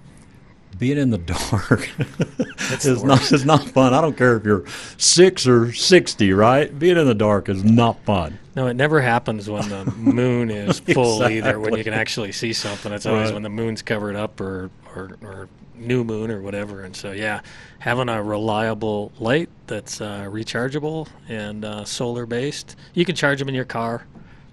[0.74, 1.90] being in the dark
[2.86, 3.94] is not is not fun.
[3.94, 4.66] I don't care if you're
[4.98, 6.78] six or sixty, right?
[6.78, 8.40] Being in the dark is not fun.
[8.56, 11.38] No, it never happens when the moon is full exactly.
[11.38, 11.60] either.
[11.60, 13.34] When you can actually see something, it's always right.
[13.34, 16.84] when the moon's covered up or, or or new moon or whatever.
[16.84, 17.42] And so, yeah,
[17.80, 23.50] having a reliable light that's uh, rechargeable and uh, solar based, you can charge them
[23.50, 24.06] in your car.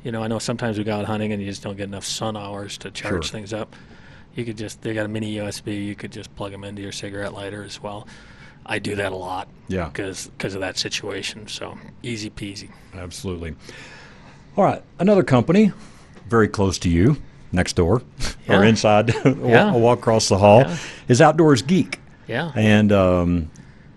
[0.02, 2.04] You know, I know sometimes we go out hunting and you just don't get enough
[2.04, 3.32] sun hours to charge sure.
[3.32, 3.76] things up
[4.34, 5.84] you could just they got a mini USB.
[5.84, 8.06] You could just plug them into your cigarette lighter as well.
[8.66, 9.48] I do that a lot.
[9.68, 9.86] Yeah.
[9.86, 11.48] Because because of that situation.
[11.48, 12.70] So easy peasy.
[12.94, 13.54] Absolutely.
[14.56, 15.72] All right, another company
[16.30, 17.16] very close to you,
[17.52, 18.02] next door
[18.48, 18.58] yeah.
[18.58, 19.74] or inside, yeah.
[19.74, 20.76] a walk across the hall, yeah.
[21.08, 22.00] is Outdoors Geek.
[22.26, 22.52] Yeah.
[22.54, 23.50] And um,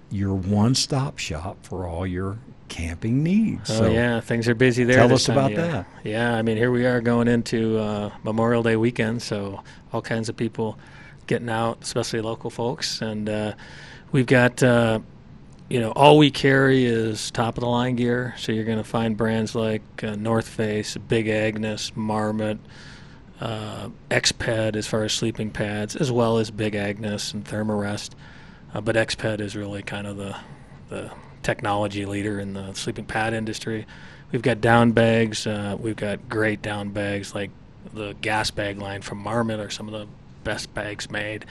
[0.09, 2.39] your one-stop shop for all your
[2.73, 3.69] camping needs.
[3.69, 4.97] Oh so yeah, things are busy there.
[4.97, 5.67] Tell us about yeah.
[5.67, 5.87] that.
[6.03, 10.27] Yeah, I mean here we are going into uh, Memorial Day weekend, so all kinds
[10.27, 10.79] of people
[11.27, 13.53] getting out, especially local folks, and uh,
[14.11, 14.61] we've got.
[14.61, 14.99] Uh,
[15.69, 18.35] you know, all we carry is top of the line gear.
[18.37, 22.59] So you're going to find brands like uh, North Face, Big Agnes, Marmot,
[23.39, 28.11] uh, Exped as far as sleeping pads, as well as Big Agnes and Thermarest.
[28.73, 30.35] Uh, but Exped is really kind of the
[30.89, 31.11] the
[31.43, 33.85] technology leader in the sleeping pad industry.
[34.31, 35.45] We've got down bags.
[35.45, 37.51] Uh, we've got great down bags like
[37.93, 40.07] the gas bag line from Marmot are some of the
[40.43, 41.45] best bags made.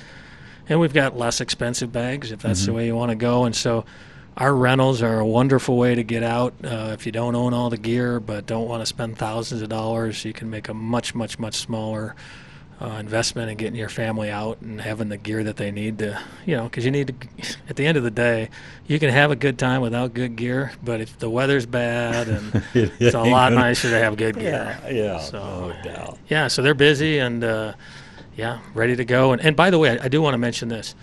[0.68, 2.70] And we've got less expensive bags if that's mm-hmm.
[2.70, 3.44] the way you want to go.
[3.44, 3.85] And so
[4.37, 6.55] our rentals are a wonderful way to get out.
[6.64, 9.68] Uh, if you don't own all the gear but don't want to spend thousands of
[9.68, 12.14] dollars, you can make a much, much, much smaller
[12.82, 16.20] uh, investment in getting your family out and having the gear that they need to,
[16.44, 17.54] you know, because you need to.
[17.68, 18.50] At the end of the day,
[18.88, 22.62] you can have a good time without good gear, but if the weather's bad, and
[22.74, 24.78] it's a lot nicer to have good gear.
[24.84, 26.18] Yeah, yeah, so, no doubt.
[26.28, 27.74] Yeah, so they're busy and uh,
[28.36, 29.32] yeah, ready to go.
[29.32, 30.96] And and by the way, I, I do want to mention this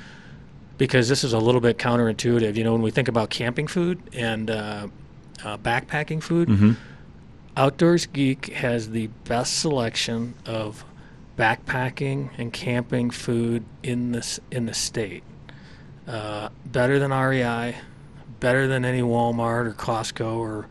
[0.77, 2.57] because this is a little bit counterintuitive.
[2.57, 4.87] You know, when we think about camping food and uh,
[5.45, 6.49] uh, backpacking food.
[6.49, 6.71] Mm-hmm.
[7.57, 10.85] Outdoors Geek has the best selection of
[11.39, 15.23] backpacking and camping food in this in the state.
[16.05, 17.75] Uh, better than REI,
[18.39, 20.67] better than any Walmart or Costco or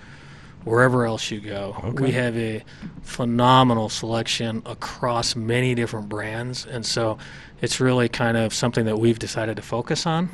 [0.64, 1.74] wherever else you go.
[1.82, 2.04] Okay.
[2.04, 2.62] We have a
[3.02, 7.18] phenomenal selection across many different brands, and so
[7.62, 10.28] it's really kind of something that we've decided to focus on.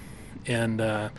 [0.46, 1.10] And uh,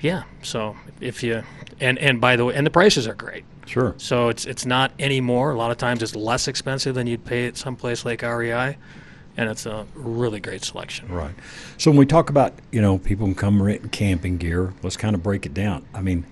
[0.00, 1.42] yeah, so if you
[1.80, 3.44] and and by the way, and the prices are great.
[3.66, 3.94] Sure.
[3.98, 5.50] So it's it's not anymore.
[5.50, 8.76] A lot of times it's less expensive than you'd pay at some place like REI,
[9.36, 11.08] and it's a really great selection.
[11.08, 11.34] Right.
[11.76, 15.14] So when we talk about you know people can come rent camping gear, let's kind
[15.14, 15.84] of break it down.
[15.92, 16.24] I mean,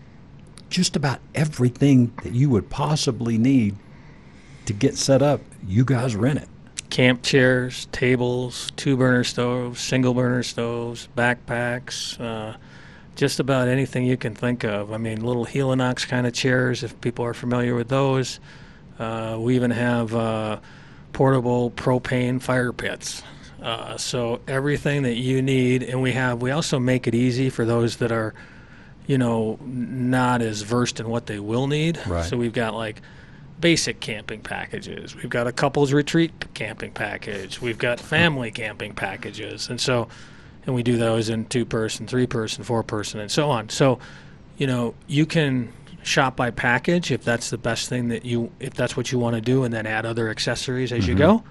[0.71, 3.77] just about everything that you would possibly need
[4.67, 6.49] to get set up, you guys rent it.
[6.91, 12.19] Camp chairs, tables, two burner stoves, single burner stoves, backpacks.
[12.21, 12.57] Uh,
[13.15, 14.93] just about anything you can think of.
[14.93, 18.41] I mean, little Helinox kind of chairs, if people are familiar with those.
[18.99, 20.61] Uh, we even have uh,
[21.13, 23.23] portable propane fire pits.
[23.63, 27.65] Uh, so everything that you need, and we have, we also make it easy for
[27.65, 28.35] those that are,
[29.07, 31.99] you know, not as versed in what they will need.
[32.07, 32.25] Right.
[32.25, 33.01] So we've got like
[33.61, 35.17] basic camping packages.
[35.17, 37.61] We've got a couples retreat camping package.
[37.61, 40.09] We've got family camping packages, and so,
[40.67, 43.69] and we do those in two person, three person, four person, and so on.
[43.69, 43.99] So,
[44.57, 45.73] you know, you can
[46.03, 49.37] shop by package if that's the best thing that you, if that's what you want
[49.37, 51.41] to do, and then add other accessories as you mm-hmm.
[51.41, 51.45] go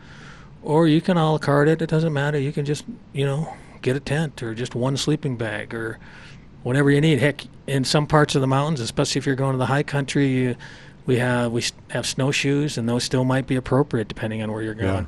[0.63, 1.81] or you can a la carte it.
[1.81, 2.39] It doesn't matter.
[2.39, 5.99] You can just you know get a tent or just one sleeping bag or
[6.63, 7.19] whatever you need.
[7.19, 10.27] Heck, in some parts of the mountains, especially if you're going to the high country,
[10.27, 10.55] you,
[11.05, 14.73] we have we have snowshoes, and those still might be appropriate depending on where you're
[14.73, 15.07] going.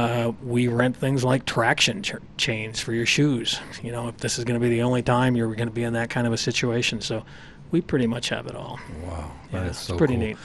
[0.00, 3.60] Uh, we rent things like traction ch- chains for your shoes.
[3.82, 5.82] You know, if this is going to be the only time you're going to be
[5.82, 7.24] in that kind of a situation, so
[7.70, 8.78] we pretty much have it all.
[9.04, 10.22] Wow, Yeah, that is it's pretty cool.
[10.24, 10.36] neat.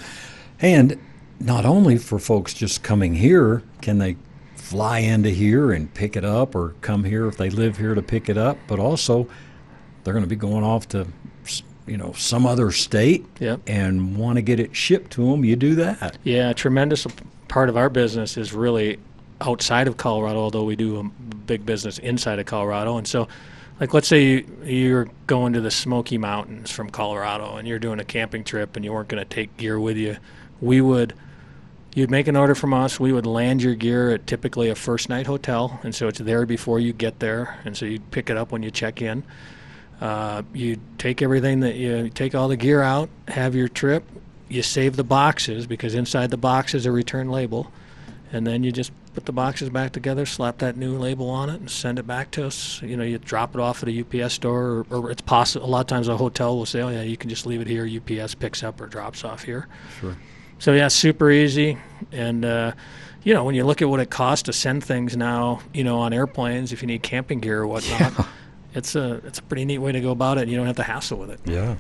[0.62, 1.00] And
[1.40, 4.18] not only for folks just coming here, can they
[4.56, 8.02] fly into here and pick it up or come here if they live here to
[8.02, 9.28] pick it up, but also
[10.04, 11.08] they're going to be going off to
[11.88, 13.62] you know some other state Yep.
[13.68, 15.46] and want to get it shipped to them.
[15.46, 16.18] You do that.
[16.24, 17.06] Yeah, a tremendous
[17.48, 18.98] part of our business is really
[19.42, 22.98] outside of Colorado, although we do a big business inside of Colorado.
[22.98, 23.28] And so,
[23.80, 28.00] like, let's say you, you're going to the Smoky Mountains from Colorado and you're doing
[28.00, 30.18] a camping trip and you weren't going to take gear with you.
[30.62, 31.14] We would,
[31.94, 33.00] you'd make an order from us.
[33.00, 35.80] We would land your gear at typically a first night hotel.
[35.84, 37.60] And so it's there before you get there.
[37.66, 39.24] And so you'd pick it up when you check in.
[40.00, 44.04] Uh, you take everything that you take all the gear out, have your trip.
[44.50, 47.72] You save the boxes because inside the box is a return label,
[48.32, 51.60] and then you just put the boxes back together, slap that new label on it,
[51.60, 52.82] and send it back to us.
[52.82, 55.66] You know, you drop it off at a UPS store, or, or it's possible.
[55.66, 57.68] A lot of times a hotel will say, "Oh yeah, you can just leave it
[57.68, 57.88] here.
[57.88, 59.68] UPS picks up or drops off here."
[60.00, 60.16] Sure.
[60.60, 61.78] So yeah, super easy,
[62.12, 62.74] and uh,
[63.24, 65.98] you know when you look at what it costs to send things now, you know
[66.00, 68.28] on airplanes if you need camping gear or whatnot,
[68.74, 70.42] it's a it's a pretty neat way to go about it.
[70.42, 71.40] and You don't have to hassle with it.
[71.46, 71.76] Yeah.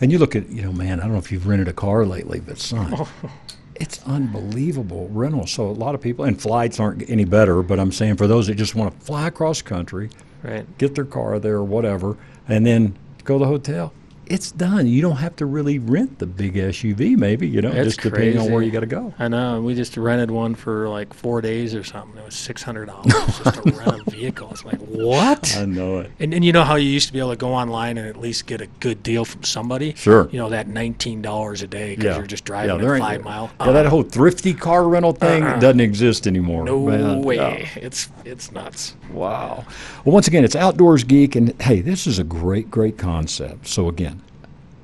[0.00, 2.04] And you look at, you know, man, I don't know if you've rented a car
[2.04, 2.94] lately, but son,
[3.80, 5.46] it's unbelievable rental.
[5.46, 8.46] So a lot of people, and flights aren't any better, but I'm saying for those
[8.48, 10.10] that just want to fly across country,
[10.42, 10.66] Right.
[10.78, 12.16] get their car there or whatever,
[12.48, 13.92] and then go to the hotel.
[14.26, 14.86] It's done.
[14.86, 18.50] You don't have to really rent the big SUV, maybe, you know, just depending on
[18.50, 19.14] where you got to go.
[19.18, 19.60] I know.
[19.62, 22.18] We just rented one for like four days or something.
[22.18, 24.50] It was six hundred dollars just to rent a vehicle.
[24.50, 25.56] It's like what?
[25.56, 26.10] I know it.
[26.18, 28.16] And, and you know how you used to be able to go online and at
[28.16, 29.94] least get a good deal from somebody.
[29.94, 30.28] Sure.
[30.30, 33.50] You know that nineteen dollars a day because you're just driving a five mile.
[33.60, 35.60] Yeah, that whole thrifty car rental thing uh-uh.
[35.60, 36.64] doesn't exist anymore.
[36.64, 37.22] no man.
[37.22, 37.36] way.
[37.36, 37.68] Yeah.
[37.76, 38.96] It's it's nuts.
[39.10, 39.64] Wow.
[40.04, 43.66] Well, once again, it's Outdoors Geek, and hey, this is a great, great concept.
[43.66, 44.15] So, again,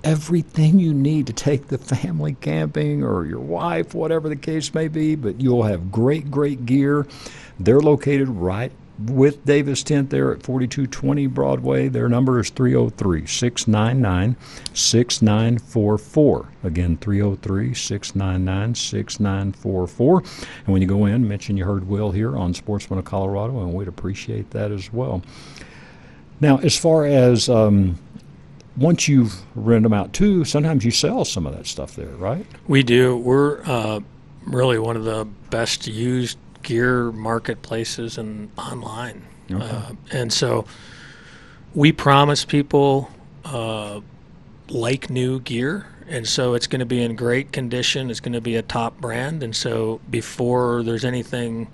[0.05, 4.89] everything you need to take the family camping or your wife, whatever the case may
[4.89, 7.07] be, but you'll have great, great gear.
[7.59, 11.89] They're located right with Davis Tent there at 4220 Broadway.
[11.89, 14.37] Their number is 303 699
[14.75, 16.49] 6944.
[16.65, 20.19] Again, 303 699 6944.
[20.19, 23.73] And when you go in, mention you heard Will here on Sportsman of Colorado, and
[23.73, 25.23] we'd appreciate that as well.
[26.41, 27.99] Now, as far as um,
[28.77, 32.47] once you've rented them out too, sometimes you sell some of that stuff there, right?
[32.67, 33.17] We do.
[33.17, 34.01] We're uh,
[34.47, 39.27] really one of the best used gear marketplaces and online.
[39.53, 40.65] Uh, and so
[41.75, 43.11] we promise people
[43.45, 44.01] uh,
[44.69, 45.87] like new gear.
[46.09, 48.11] And so it's going to be in great condition.
[48.11, 49.43] It's going to be a top brand.
[49.43, 51.69] And so before there's anything,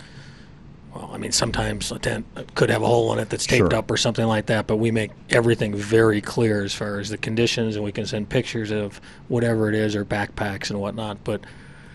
[0.98, 3.76] well, I mean, sometimes a tent could have a hole in it that's taped Sure.
[3.76, 7.16] up or something like that, but we make everything very clear as far as the
[7.18, 11.22] conditions, and we can send pictures of whatever it is or backpacks and whatnot.
[11.22, 11.42] But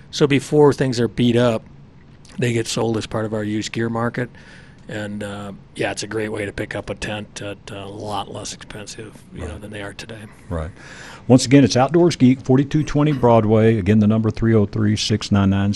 [0.10, 1.64] so before things are beat up,
[2.40, 4.30] they get sold as part of our used gear market.
[4.88, 8.32] And uh, yeah, it's a great way to pick up a tent at a lot
[8.32, 10.24] less expensive, you know, than they are today.
[10.50, 10.72] Right.
[11.28, 13.78] Once again, it's Outdoors Geek, 4220 Broadway.
[13.78, 15.74] Again, the number 303 699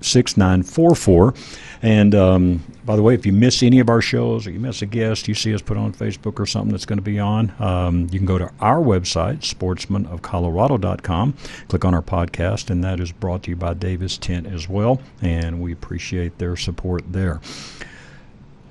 [0.00, 1.34] 6944.
[1.82, 4.82] And um, by the way, if you miss any of our shows or you miss
[4.82, 7.52] a guest, you see us put on Facebook or something that's going to be on,
[7.58, 11.34] um, you can go to our website, sportsmanofcolorado.com,
[11.68, 15.00] click on our podcast, and that is brought to you by Davis Tent as well.
[15.20, 17.40] And we appreciate their support there.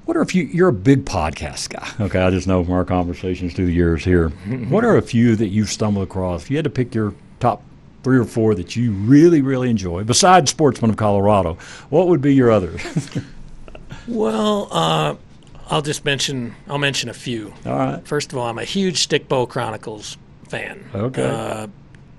[0.05, 0.43] What are a few?
[0.43, 2.05] You're a big podcast guy.
[2.05, 4.29] Okay, I just know from our conversations through the years here.
[4.69, 6.43] what are a few that you've stumbled across?
[6.43, 7.63] If you had to pick your top
[8.05, 11.57] three or four that you really, really enjoy, besides Sportsman of Colorado,
[11.89, 12.81] what would be your others?
[14.07, 15.15] Well, uh,
[15.71, 17.51] I'll just mention I'll mention a few.
[17.65, 18.07] All right.
[18.07, 20.87] First of all, I'm a huge Stickbow Chronicles fan.
[20.93, 21.25] Okay.
[21.25, 21.65] Uh,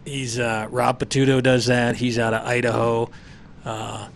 [0.04, 1.94] he's uh, Rob Patuto does that.
[1.94, 3.08] He's out of Idaho,
[3.64, 4.08] uh,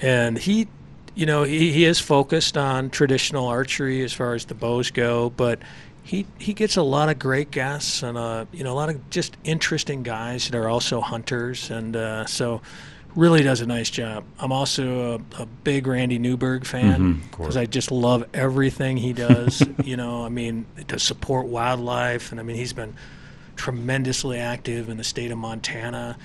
[0.00, 0.66] and he
[1.14, 5.30] you know, he, he is focused on traditional archery as far as the bows go,
[5.30, 5.60] but
[6.02, 9.10] he he gets a lot of great guests and uh, you know a lot of
[9.10, 12.60] just interesting guys that are also hunters, and uh, so
[13.14, 14.24] really does a nice job.
[14.38, 19.12] I'm also a, a big Randy Newberg fan because mm-hmm, I just love everything he
[19.12, 19.62] does.
[19.84, 22.94] you know, I mean, to support wildlife, and I mean, he's been
[23.56, 26.16] tremendously active in the state of Montana.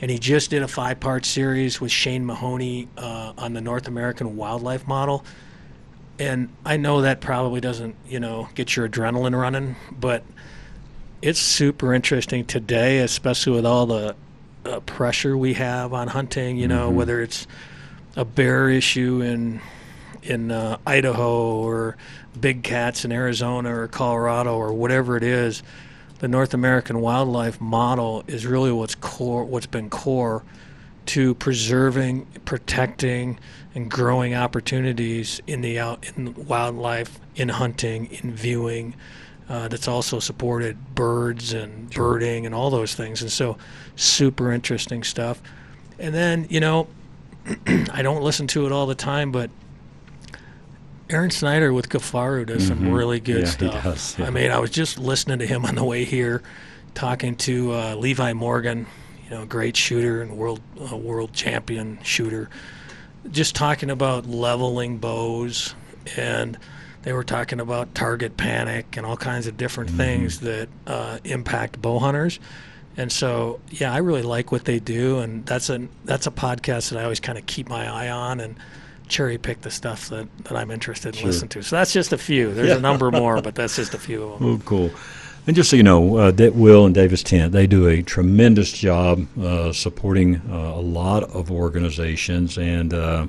[0.00, 3.88] And he just did a five part series with Shane Mahoney uh, on the North
[3.88, 5.24] American wildlife model.
[6.18, 10.24] And I know that probably doesn't, you know, get your adrenaline running, but
[11.20, 14.16] it's super interesting today, especially with all the
[14.64, 16.56] uh, pressure we have on hunting.
[16.56, 16.96] You know, mm-hmm.
[16.96, 17.46] whether it's
[18.16, 19.60] a bear issue in
[20.22, 21.96] in uh, Idaho or
[22.38, 25.62] big cats in Arizona or Colorado or whatever it is.
[26.18, 30.42] The North American wildlife model is really what's core, what's been core
[31.06, 33.38] to preserving, protecting,
[33.74, 38.94] and growing opportunities in the out in wildlife, in hunting, in viewing.
[39.48, 43.22] Uh, that's also supported birds and birding and all those things.
[43.22, 43.56] And so,
[43.94, 45.40] super interesting stuff.
[46.00, 46.88] And then, you know,
[47.92, 49.50] I don't listen to it all the time, but
[51.08, 52.84] Aaron Snyder with Kifaru does mm-hmm.
[52.84, 53.84] some really good yeah, stuff.
[53.84, 54.26] Does, yeah.
[54.26, 56.42] I mean, I was just listening to him on the way here,
[56.94, 58.86] talking to uh, Levi Morgan,
[59.28, 60.60] you know, great shooter and world
[60.90, 62.48] uh, world champion shooter,
[63.30, 65.74] just talking about leveling bows,
[66.16, 66.56] and
[67.02, 69.98] they were talking about target panic and all kinds of different mm-hmm.
[69.98, 72.38] things that uh, impact bow hunters.
[72.96, 76.90] And so, yeah, I really like what they do, and that's a that's a podcast
[76.90, 78.56] that I always kind of keep my eye on and
[79.08, 81.26] cherry pick the stuff that, that I'm interested in sure.
[81.28, 81.62] listening to.
[81.62, 82.52] So that's just a few.
[82.54, 82.76] There's yeah.
[82.76, 84.54] a number more, but that's just a few of them.
[84.54, 84.90] Oh, cool.
[85.46, 89.26] And just so you know, uh, Will and Davis Tent, they do a tremendous job
[89.38, 93.28] uh, supporting uh, a lot of organizations and uh,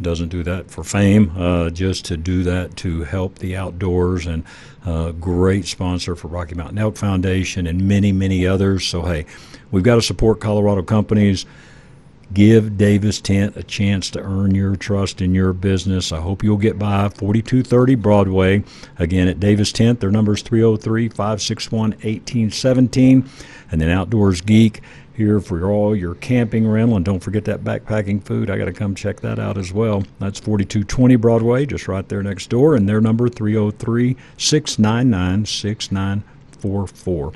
[0.00, 4.44] doesn't do that for fame, uh, just to do that to help the outdoors and
[4.84, 8.86] uh, great sponsor for Rocky Mountain Elk Foundation and many, many others.
[8.86, 9.26] So, hey,
[9.72, 11.46] we've got to support Colorado companies.
[12.32, 16.10] Give Davis Tent a chance to earn your trust in your business.
[16.10, 18.64] I hope you'll get by 4230 Broadway.
[18.98, 23.28] Again, at Davis Tent, their number is 303 561 1817.
[23.70, 24.82] And then Outdoors Geek
[25.16, 26.96] here for all your camping rental.
[26.96, 28.50] And don't forget that backpacking food.
[28.50, 30.02] I got to come check that out as well.
[30.18, 32.74] That's 4220 Broadway, just right there next door.
[32.74, 37.32] And their number 303 699 6944.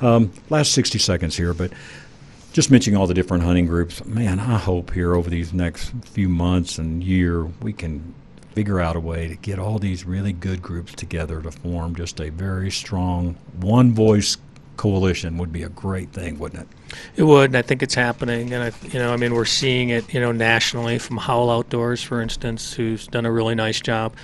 [0.00, 1.72] Um, last 60 seconds here, but
[2.52, 6.28] just mentioning all the different hunting groups, man, I hope here over these next few
[6.28, 8.14] months and year we can
[8.52, 12.20] figure out a way to get all these really good groups together to form just
[12.20, 14.36] a very strong one voice
[14.76, 16.68] coalition would be a great thing, wouldn't it?
[17.16, 18.52] It would, and I think it's happening.
[18.54, 22.02] And I, you know, I mean, we're seeing it, you know, nationally from Howl Outdoors,
[22.02, 24.14] for instance, who's done a really nice job.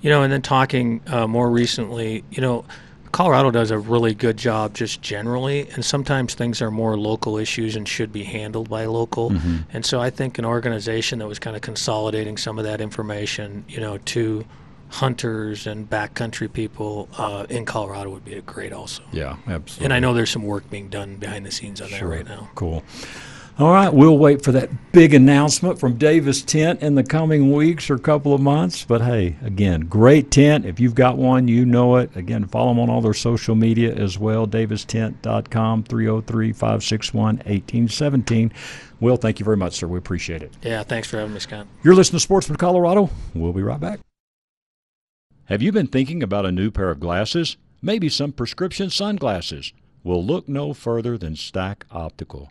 [0.00, 2.64] You know, and then talking uh, more recently, you know,
[3.12, 7.76] Colorado does a really good job just generally, and sometimes things are more local issues
[7.76, 9.30] and should be handled by local.
[9.30, 9.56] Mm-hmm.
[9.72, 13.64] And so I think an organization that was kind of consolidating some of that information,
[13.68, 14.46] you know, to
[14.88, 19.02] hunters and backcountry people uh, in Colorado would be great also.
[19.12, 19.84] Yeah, absolutely.
[19.84, 22.08] And I know there's some work being done behind the scenes on sure.
[22.08, 22.50] that right now.
[22.54, 22.82] Cool.
[23.58, 27.90] All right, we'll wait for that big announcement from Davis Tent in the coming weeks
[27.90, 28.82] or couple of months.
[28.82, 30.64] But hey, again, great tent.
[30.64, 32.16] If you've got one, you know it.
[32.16, 34.46] Again, follow them on all their social media as well.
[34.46, 38.52] DavisTent.com, 303 561 1817.
[39.00, 39.86] Will, thank you very much, sir.
[39.86, 40.54] We appreciate it.
[40.62, 41.66] Yeah, thanks for having me, Scott.
[41.82, 43.10] You're listening to Sportsman Colorado.
[43.34, 44.00] We'll be right back.
[45.46, 47.58] Have you been thinking about a new pair of glasses?
[47.82, 49.74] Maybe some prescription sunglasses?
[50.02, 52.50] Well, look no further than Stack Optical.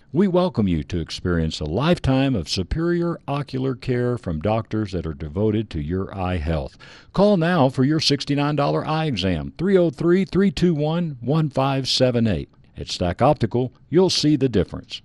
[0.13, 5.13] We welcome you to experience a lifetime of superior ocular care from doctors that are
[5.13, 6.77] devoted to your eye health.
[7.13, 12.49] Call now for your $69 eye exam, 303 321 1578.
[12.75, 15.01] At Stack Optical, you'll see the difference.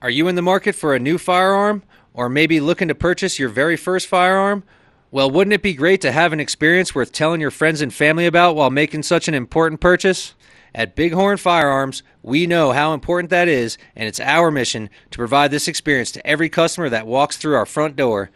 [0.00, 1.82] Are you in the market for a new firearm?
[2.14, 4.64] Or maybe looking to purchase your very first firearm?
[5.10, 8.24] Well, wouldn't it be great to have an experience worth telling your friends and family
[8.24, 10.34] about while making such an important purchase?
[10.76, 15.52] At Bighorn Firearms, we know how important that is, and it's our mission to provide
[15.52, 18.30] this experience to every customer that walks through our front door.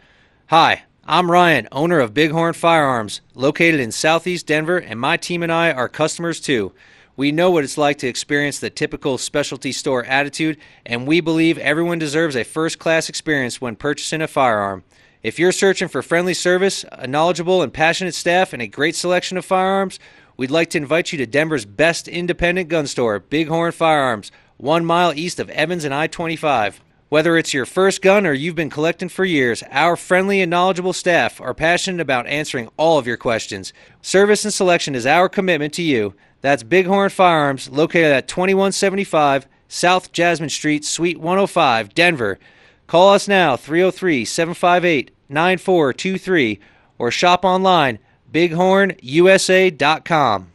[0.47, 5.51] Hi, I'm Ryan, owner of Bighorn Firearms, located in southeast Denver, and my team and
[5.51, 6.71] I are customers too.
[7.17, 11.57] We know what it's like to experience the typical specialty store attitude, and we believe
[11.57, 14.85] everyone deserves a first class experience when purchasing a firearm.
[15.21, 19.37] If you're searching for friendly service, a knowledgeable and passionate staff, and a great selection
[19.37, 19.99] of firearms,
[20.39, 25.11] we'd like to invite you to Denver's best independent gun store, Bighorn Firearms, one mile
[25.13, 26.81] east of Evans and I 25.
[27.09, 30.93] Whether it's your first gun or you've been collecting for years, our friendly and knowledgeable
[30.93, 33.73] staff are passionate about answering all of your questions.
[34.01, 36.13] Service and selection is our commitment to you.
[36.39, 42.39] That's Bighorn Firearms, located at 2175 South Jasmine Street, Suite 105, Denver.
[42.87, 46.59] Call us now, 303 758 9423,
[46.97, 47.99] or shop online,
[48.31, 50.47] bighornusa.com.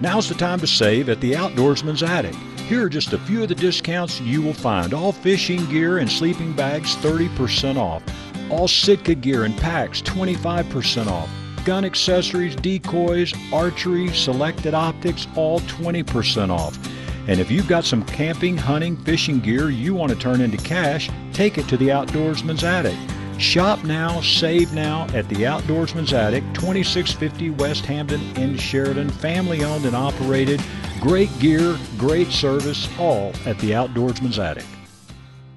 [0.00, 2.34] Now's the time to save at the Outdoorsman's Attic.
[2.68, 4.94] Here are just a few of the discounts you will find.
[4.94, 8.02] All fishing gear and sleeping bags 30% off.
[8.50, 11.28] All Sitka gear and packs 25% off
[11.64, 16.78] gun accessories, decoys, archery, selected optics, all 20% off.
[17.28, 21.10] And if you've got some camping, hunting, fishing gear you want to turn into cash,
[21.32, 22.96] take it to the Outdoorsman's Attic.
[23.40, 29.08] Shop now, save now at the Outdoorsman's Attic, 2650 West Hampden in Sheridan.
[29.08, 30.62] Family owned and operated.
[31.00, 34.66] Great gear, great service, all at the Outdoorsman's Attic.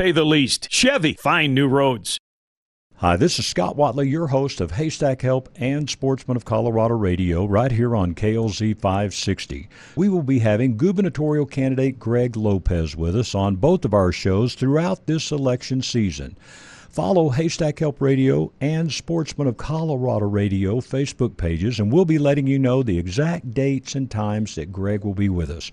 [0.00, 0.66] pay the least.
[0.70, 2.18] Chevy, find new roads.
[2.96, 7.44] Hi, this is Scott Watley, your host of Haystack Help and Sportsman of Colorado Radio,
[7.44, 9.68] right here on KLZ 560.
[9.96, 14.54] We will be having gubernatorial candidate Greg Lopez with us on both of our shows
[14.54, 16.34] throughout this election season.
[16.88, 22.46] Follow Haystack Help Radio and Sportsman of Colorado Radio Facebook pages, and we'll be letting
[22.46, 25.70] you know the exact dates and times that Greg will be with us.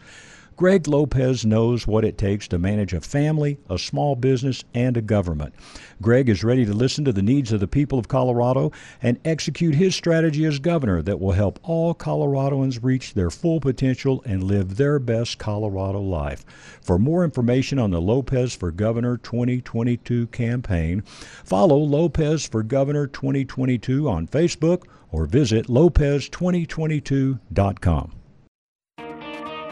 [0.58, 5.04] Greg Lopez knows what it takes to manage a family, a small business, and a
[5.04, 5.54] government.
[6.02, 9.76] Greg is ready to listen to the needs of the people of Colorado and execute
[9.76, 14.78] his strategy as governor that will help all Coloradoans reach their full potential and live
[14.78, 16.44] their best Colorado life.
[16.82, 21.04] For more information on the Lopez for Governor 2022 campaign,
[21.46, 28.17] follow Lopez for Governor 2022 on Facebook or visit lopez2022.com.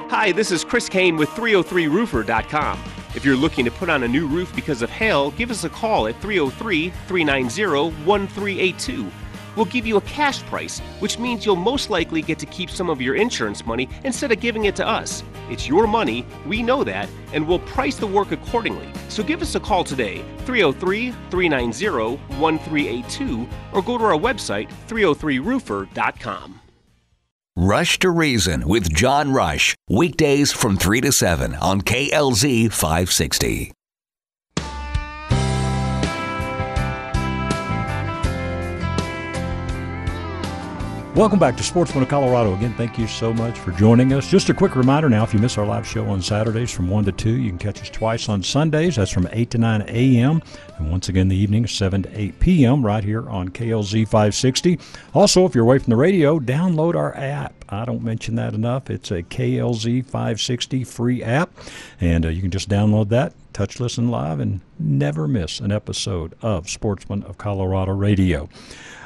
[0.09, 2.79] Hi, this is Chris Kane with 303roofer.com.
[3.15, 5.69] If you're looking to put on a new roof because of hail, give us a
[5.69, 9.11] call at 303 390 1382.
[9.55, 12.91] We'll give you a cash price, which means you'll most likely get to keep some
[12.91, 15.23] of your insurance money instead of giving it to us.
[15.49, 18.91] It's your money, we know that, and we'll price the work accordingly.
[19.09, 26.61] So give us a call today, 303 390 1382, or go to our website, 303roofer.com.
[27.57, 29.75] Rush to Reason with John Rush.
[29.89, 33.71] Weekdays from 3 to 7 on KLZ 560.
[41.15, 42.53] Welcome back to Sportsman of Colorado.
[42.55, 44.29] Again, thank you so much for joining us.
[44.29, 47.05] Just a quick reminder now if you miss our live show on Saturdays from 1
[47.05, 48.97] to 2, you can catch us twice on Sundays.
[48.97, 50.43] That's from 8 to 9 a.m.
[50.77, 54.77] And once again, the evening, 7 to 8 p.m., right here on KLZ 560.
[55.13, 57.53] Also, if you're away from the radio, download our app.
[57.69, 58.89] I don't mention that enough.
[58.89, 61.49] It's a KLZ 560 free app,
[62.01, 66.33] and uh, you can just download that, touch listen live, and never miss an episode
[66.41, 68.49] of Sportsman of Colorado Radio.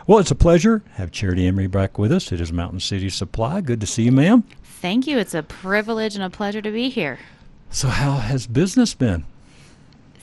[0.09, 2.31] Well, it's a pleasure to have Charity Emery back with us.
[2.31, 3.61] It is Mountain City Supply.
[3.61, 4.43] Good to see you, ma'am.
[4.63, 5.19] Thank you.
[5.19, 7.19] It's a privilege and a pleasure to be here.
[7.69, 9.25] So, how has business been?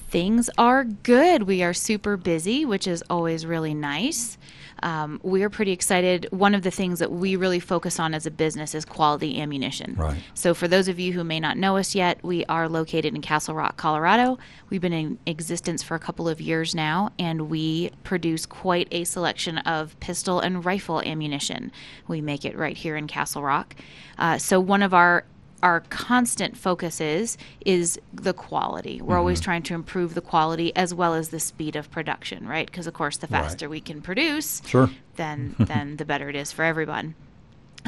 [0.08, 1.44] Things are good.
[1.44, 4.38] We are super busy, which is always really nice.
[4.82, 6.26] Um, we're pretty excited.
[6.30, 9.94] One of the things that we really focus on as a business is quality ammunition.
[9.94, 10.22] Right.
[10.34, 13.22] So, for those of you who may not know us yet, we are located in
[13.22, 14.38] Castle Rock, Colorado.
[14.70, 19.04] We've been in existence for a couple of years now, and we produce quite a
[19.04, 21.72] selection of pistol and rifle ammunition.
[22.08, 23.74] We make it right here in Castle Rock.
[24.18, 25.24] Uh, so, one of our
[25.62, 29.00] our constant focus is is the quality.
[29.00, 32.66] We're always trying to improve the quality as well as the speed of production, right?
[32.66, 33.42] Because of course, the Right.
[33.42, 34.90] faster we can produce, Sure.
[35.16, 37.14] then then the better it is for everyone.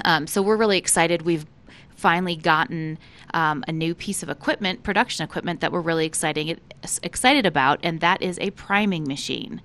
[0.05, 1.23] Um, so we're really excited.
[1.23, 1.47] We've
[1.97, 2.97] finally gotten
[3.35, 6.59] um, a new piece of equipment, production equipment that we're really exciting
[7.03, 9.61] excited about, and that is a priming machine.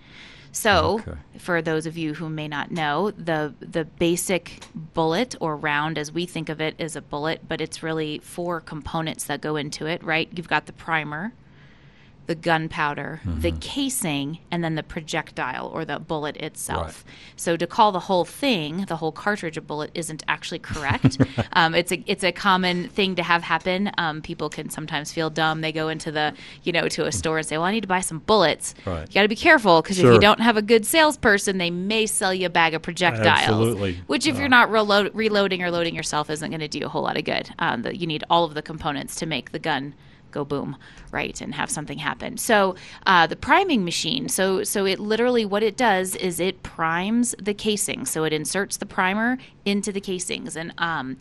[0.53, 1.17] So, Okay.
[1.39, 4.59] for those of you who may not know, the the basic
[4.93, 8.61] bullet or round, as we think of it, is a bullet, but it's really four
[8.61, 10.03] components that go into it.
[10.03, 10.29] Right?
[10.33, 11.33] You've got the primer,
[12.25, 17.03] the gunpowder, the casing, and then the projectile or the bullet itself.
[17.35, 21.17] So to call the whole thing, the whole cartridge a bullet, isn't actually correct.
[21.53, 23.91] um, it's a it's a common thing to have happen.
[23.97, 25.61] Um, people can sometimes feel dumb.
[25.61, 27.87] They go into the you know to a store and say, "Well, I need to
[27.87, 29.07] buy some bullets." Right.
[29.07, 32.05] You got to be careful because if you don't have a good salesperson, they may
[32.05, 33.27] sell you a bag of projectiles.
[33.27, 33.99] Absolutely.
[34.07, 37.03] Which, if you're not reload, reloading or loading yourself, isn't going to do a whole
[37.03, 37.49] lot of good.
[37.59, 39.93] Um, the, you need all of the components to make the gun
[40.33, 40.75] go boom,
[41.11, 42.37] right, and have something happen.
[42.37, 42.75] So
[43.05, 47.53] uh, the priming machine, so so it literally what it does is it primes the
[47.53, 48.05] casing.
[48.05, 51.17] So it inserts the primer into the casings, and um,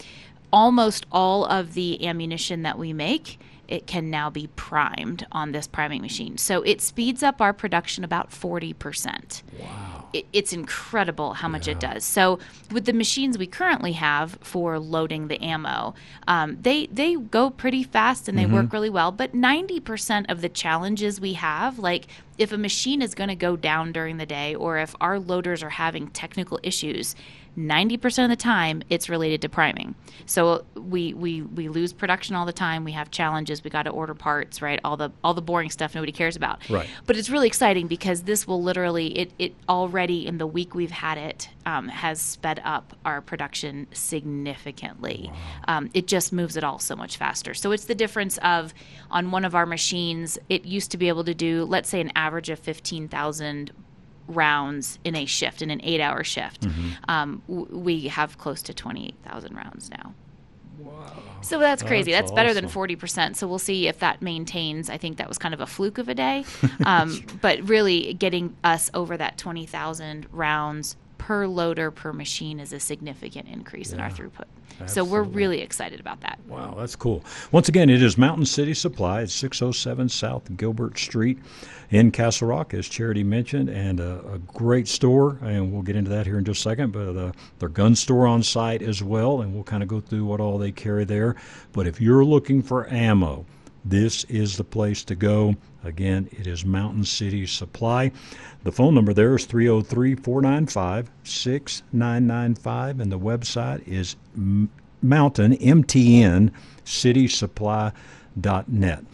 [0.53, 3.39] almost all of the ammunition that we make.
[3.69, 6.37] It can now be primed on this priming machine.
[6.39, 9.43] So it speeds up our production about 40%.
[9.59, 10.09] Wow.
[10.13, 12.05] It, it's incredible how much it does.
[12.05, 12.39] So
[12.71, 15.95] with the machines we currently have for loading the ammo,
[16.29, 19.11] um, they, they go pretty fast and they work really well.
[19.11, 23.57] But 90% of the challenges we have, like if a machine is going to go
[23.57, 27.15] down during the day or if our loaders are having technical issues,
[27.57, 29.95] 90% of the time it's related to priming.
[30.27, 32.85] So we we we lose production all the time.
[32.85, 33.63] We have challenges.
[33.63, 34.81] We got to order parts, right?
[34.85, 36.69] All the all the boring stuff nobody cares about.
[36.71, 36.89] Right.
[37.07, 40.91] But it's really exciting because this will literally it it already in the week we've
[40.91, 45.31] had it um, has sped up our production significantly.
[45.69, 47.53] Um, it just moves it all so much faster.
[47.55, 48.73] So it's the difference of
[49.11, 52.13] on one of our machines, it used to be able to do let's say an
[52.17, 53.73] average of fifteen thousand
[54.29, 56.67] rounds in a shift in an eight hour shift
[57.09, 60.15] um, w- we have close to 28000 rounds now
[60.79, 61.13] Wow.
[61.43, 62.11] so that's crazy.
[62.11, 63.37] That's That's, better than forty percent.
[63.37, 64.89] So we'll see if that maintains.
[64.91, 66.45] I think that was kind of a fluke of a day,
[66.87, 72.73] um, but really getting us over that twenty thousand rounds per loader per machine is
[72.73, 74.47] a significant increase in our throughput.
[74.87, 76.41] So we're really excited about that.
[76.49, 77.23] Wow, that's cool.
[77.53, 81.39] Once again, it is Mountain City Supply at 607 South Gilbert Street
[81.91, 85.39] in Castle Rock, as Charity mentioned, and a, a great store.
[85.43, 86.91] And we'll get into that here in just a second.
[86.91, 90.25] But uh, their gun store on site as well, and we'll kind of go through
[90.25, 91.37] what all they carry there.
[91.73, 93.47] But if you're looking for ammo,
[93.85, 95.55] this is the place to go.
[95.85, 98.11] Again, it is Mountain City Supply.
[98.63, 104.15] The phone number there is 303 495 6995, and the website is
[105.03, 106.53] Mountain, MTN,
[106.85, 109.05] citysupply.net.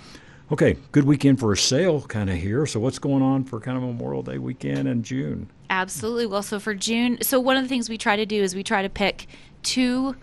[0.51, 2.64] Okay, good weekend for a sale kind of here.
[2.64, 5.51] So, what's going on for kind of Memorial Day weekend in June?
[5.71, 6.25] Absolutely.
[6.27, 8.62] Well, so for June, so one of the things we try to do is we
[8.62, 9.27] try to pick
[9.62, 10.16] two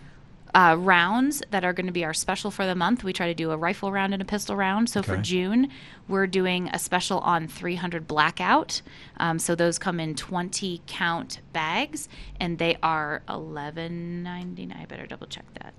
[0.56, 3.04] uh, rounds that are going to be our special for the month.
[3.04, 4.90] We try to do a rifle round and a pistol round.
[4.90, 5.70] So for June,
[6.08, 8.82] we're doing a special on 300 blackout.
[9.18, 12.08] Um, so those come in 20 count bags,
[12.40, 14.80] and they are 11.99.
[14.80, 15.74] I better double check that.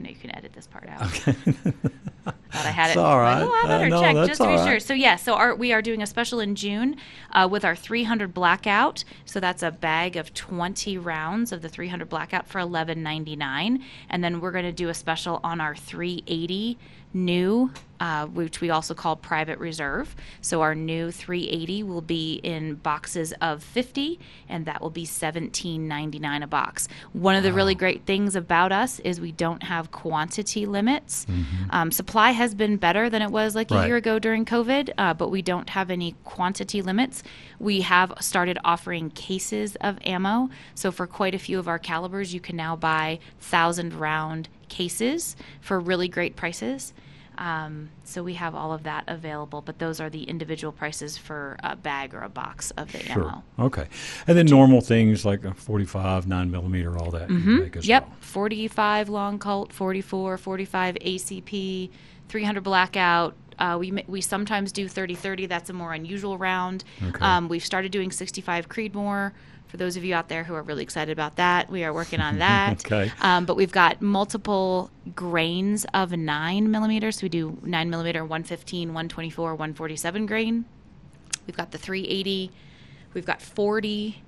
[0.00, 1.02] I know you can edit this part out.
[1.02, 1.32] Okay.
[2.24, 3.00] Thought I had It's it.
[3.00, 4.80] all Like, oh, I Uh, no, check just to be all sure.
[4.80, 6.96] So yeah, so our, we are doing a special in June
[7.32, 9.04] uh, with our 300 blackout.
[9.26, 14.40] So that's a bag of 20 rounds of the 300 blackout for 11.99, and then
[14.40, 16.78] we're going to do a special on our 380
[17.12, 17.70] new,
[18.00, 20.16] uh, which we also call private reserve.
[20.40, 26.42] So our new 380 will be in boxes of 50, and that will be 17.99
[26.42, 26.88] a box.
[27.12, 31.26] One of the really great things about us is we don't have quantity limits.
[31.70, 33.86] Um, supply has been better than it was like a Right.
[33.86, 37.22] year ago during COVID, uh, but we don't have any quantity limits.
[37.58, 40.48] We have started offering cases of ammo.
[40.74, 45.36] So for quite a few of our calibers, you can now buy thousand round cases
[45.60, 46.92] for really great prices.
[47.40, 51.56] Um, so we have all of that available, but those are the individual prices for
[51.64, 53.42] a bag or a box of the ammo.
[53.58, 53.86] Okay.
[54.26, 57.90] And then normal things like a 45, 9 millimeter, all that you make as Mm-hmm.
[57.90, 58.06] Yep.
[58.08, 58.16] well.
[58.20, 61.90] 45 long Colt, 44, 45 ACP,
[62.28, 63.34] 300 blackout.
[63.58, 65.46] Uh, we we sometimes do 30 30.
[65.46, 66.84] That's a more unusual round.
[67.02, 67.24] Okay.
[67.24, 69.32] Um, we've started doing 65 Creedmoor.
[69.70, 72.20] For those of you out there who are really excited about that, we are working
[72.20, 72.84] on that.
[72.84, 73.10] Okay.
[73.20, 77.16] Um, but we've got multiple grains of 9 millimeters.
[77.16, 80.64] So we do 9 millimeter, 115, 124, 147 grain.
[81.46, 82.50] We've got the 380.
[83.14, 84.22] We've got 40,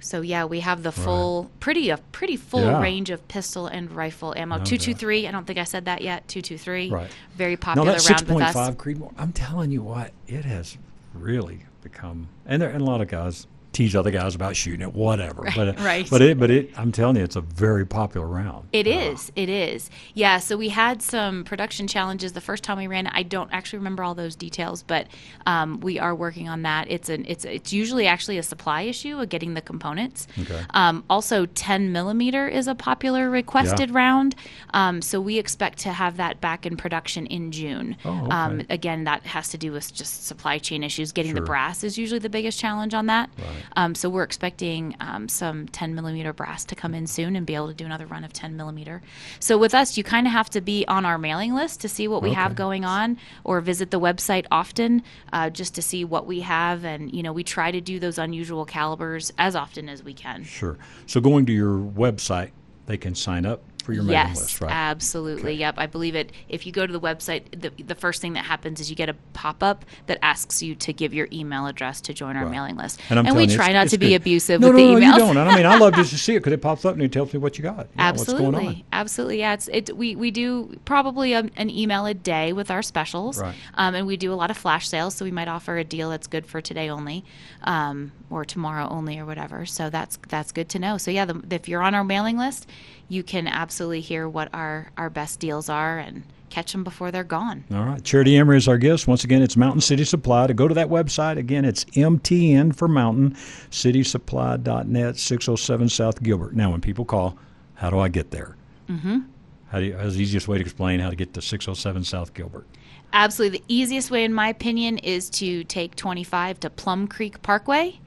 [0.00, 2.80] So yeah, we have the full, pretty a pretty full Yeah.
[2.82, 4.58] range of pistol and rifle ammo.
[4.62, 5.26] Two two three.
[5.26, 6.28] I don't think I said that yet.
[6.28, 6.90] Two two three.
[6.90, 7.10] Right.
[7.36, 8.52] Very No, popular that round six with point us.
[8.54, 9.12] five Creedmoor.
[9.16, 10.76] I'm telling you what, it has
[11.14, 14.94] really become, and there and a lot of guys tease other guys about shooting it,
[14.94, 15.46] whatever.
[15.54, 16.08] but right.
[16.08, 18.68] But it, but it, I'm telling you, it's a very popular round.
[18.72, 19.32] It is.
[19.36, 19.90] It is.
[20.14, 20.38] Yeah.
[20.38, 23.12] So we had some production challenges the first time we ran it.
[23.14, 25.08] I don't actually remember all those details, but
[25.46, 26.90] um, we are working on that.
[26.90, 27.24] It's an.
[27.28, 30.26] It's it's usually actually a supply issue of getting the components.
[30.40, 30.62] Okay.
[30.70, 34.34] Um, also, 10 millimeter is a popular requested round.
[34.72, 37.96] Um, so we expect to have that back in production in June.
[38.04, 38.66] Oh, um, okay.
[38.70, 41.12] again, that has to do with just supply chain issues.
[41.12, 43.30] Getting the brass is usually the biggest challenge on that.
[43.38, 43.63] Right.
[43.76, 47.54] Um, so we're expecting um, some 10 millimeter brass to come in soon and be
[47.54, 49.02] able to do another run of 10 millimeter.
[49.40, 52.08] So with us, you kind of have to be on our mailing list to see
[52.08, 55.02] what we have going on, or visit the website often
[55.32, 56.84] uh, just to see what we have.
[56.84, 60.44] And you know, we try to do those unusual calibers as often as we can.
[60.44, 60.76] Sure.
[61.06, 62.50] So going to your website,
[62.86, 64.72] they can sign up for your mailing yes, list, right?
[64.72, 65.54] absolutely.
[65.54, 66.32] Yep, I believe it.
[66.48, 69.08] If you go to the website, the, the first thing that happens is you get
[69.08, 72.52] a pop up that asks you to give your email address to join our Right.
[72.52, 73.00] mailing list.
[73.10, 74.16] And, I'm we you, try not to be good.
[74.16, 75.12] abusive no, with no, the no, emails.
[75.12, 75.36] you don't.
[75.36, 77.32] I mean, I love just to see it because it pops up and it tells
[77.32, 77.88] me what you got.
[77.90, 78.54] you know, what's going on.
[78.54, 79.38] Absolutely, absolutely.
[79.38, 79.96] Yeah, it's it.
[79.96, 83.54] We we do probably a, an email a day with our specials, Right.
[83.74, 85.14] um, and we do a lot of flash sales.
[85.14, 87.24] So we might offer a deal that's good for today only,
[87.62, 89.66] um, or tomorrow only, or whatever.
[89.66, 90.98] So that's that's good to know.
[90.98, 92.68] So yeah, the, if you're on our mailing list,
[93.08, 96.24] you can absolutely hear what our our best deals are and
[96.54, 97.64] catch them before they're gone.
[97.72, 98.02] All right.
[98.04, 99.08] Charity Emery is our guest.
[99.08, 100.46] Once again, it's Mountain City Supply.
[100.46, 103.32] To go to that website, again, it's MTN for Mountain,
[103.70, 106.54] citysupply.net, 607 South Gilbert.
[106.54, 107.36] Now, when people call,
[107.74, 108.56] how do I get there?
[108.88, 109.20] Mm-hmm.
[109.68, 112.32] How do you, how's the easiest way to explain how to get to 607 South
[112.34, 112.66] Gilbert?
[113.12, 113.58] Absolutely.
[113.58, 117.98] The easiest way, in my opinion, is to take 25 to Plum Creek Parkway.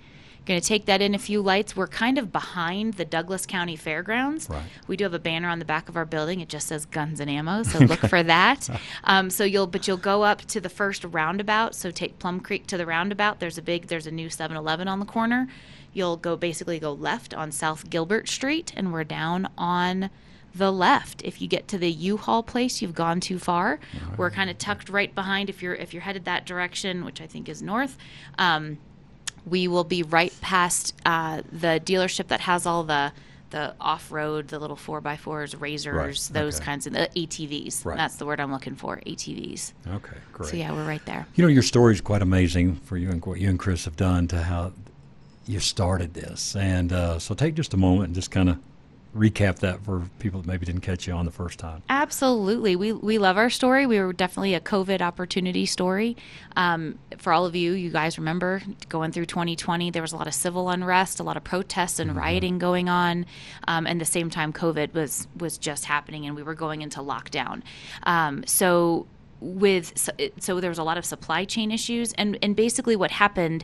[0.47, 1.75] Going to take that in a few lights.
[1.75, 4.49] We're kind of behind the Douglas County Fairgrounds.
[4.49, 4.63] Right.
[4.87, 6.39] We do have a banner on the back of our building.
[6.39, 8.69] It just says guns and ammo, so look for that.
[9.03, 11.75] Um, so you'll, but you'll go up to the first roundabout.
[11.75, 13.41] So take Plum Creek to the roundabout.
[13.41, 15.49] There's a big, there's a new 7-Eleven on the corner.
[15.91, 20.09] You'll go basically go left on South Gilbert Street, and we're down on
[20.55, 21.21] the left.
[21.23, 23.81] If you get to the U-Haul place, you've gone too far.
[24.15, 25.49] We're kind of tucked right behind.
[25.49, 27.97] If you're if you're headed that direction, which I think is north,
[28.37, 28.77] um,
[29.49, 33.11] we will be right past uh, the dealership that has all the
[33.49, 36.65] the off-road, the little four x fours, razors, those okay.
[36.65, 37.85] kinds of the ATVs.
[37.85, 37.95] Right.
[37.95, 38.97] That's the word I'm looking for.
[38.97, 39.71] ATVs.
[39.87, 40.49] Okay, great.
[40.49, 41.25] So yeah, we're right there.
[41.35, 43.95] You know, your story is quite amazing for you and what you and Chris have
[43.95, 44.73] done to how
[45.45, 46.57] you started this.
[46.57, 48.59] And uh, so take just a moment and just kind of
[49.17, 51.81] recap that for people that maybe didn't catch you on the first time.
[51.89, 52.75] Absolutely.
[52.75, 53.85] We, we love our story.
[53.85, 56.15] We were definitely a COVID opportunity story.
[56.55, 60.27] Um, for all of you, you guys remember going through 2020, there was a lot
[60.27, 63.25] of civil unrest, a lot of protests and rioting going on.
[63.67, 66.99] Um, and the same time, COVID was, was just happening and we were going into
[66.99, 67.63] lockdown.
[68.03, 69.07] Um, so,
[69.39, 73.11] with so, so there was a lot of supply chain issues and and basically what
[73.11, 73.63] happened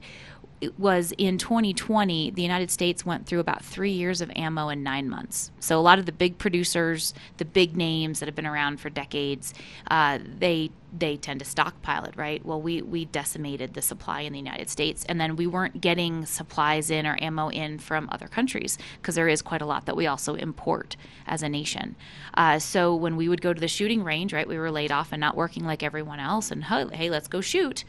[0.78, 5.10] was in 2020 the united states went through about three years of ammo in nine
[5.10, 5.52] months.
[5.60, 8.90] So a lot of the big producers the big names that have been around for
[8.90, 9.54] decades
[9.90, 12.46] uh, they they tend to stockpile it right?
[12.46, 16.26] Well we we decimated the supply in the united states and then we weren't getting
[16.26, 19.96] supplies in or ammo in from other countries because there is quite a lot that
[19.96, 21.96] we also import as a nation.
[22.36, 25.12] Uh, so when we would go to the shooting range right we were laid off
[25.12, 27.84] and not working like everyone else and hey, hey let's go shoot.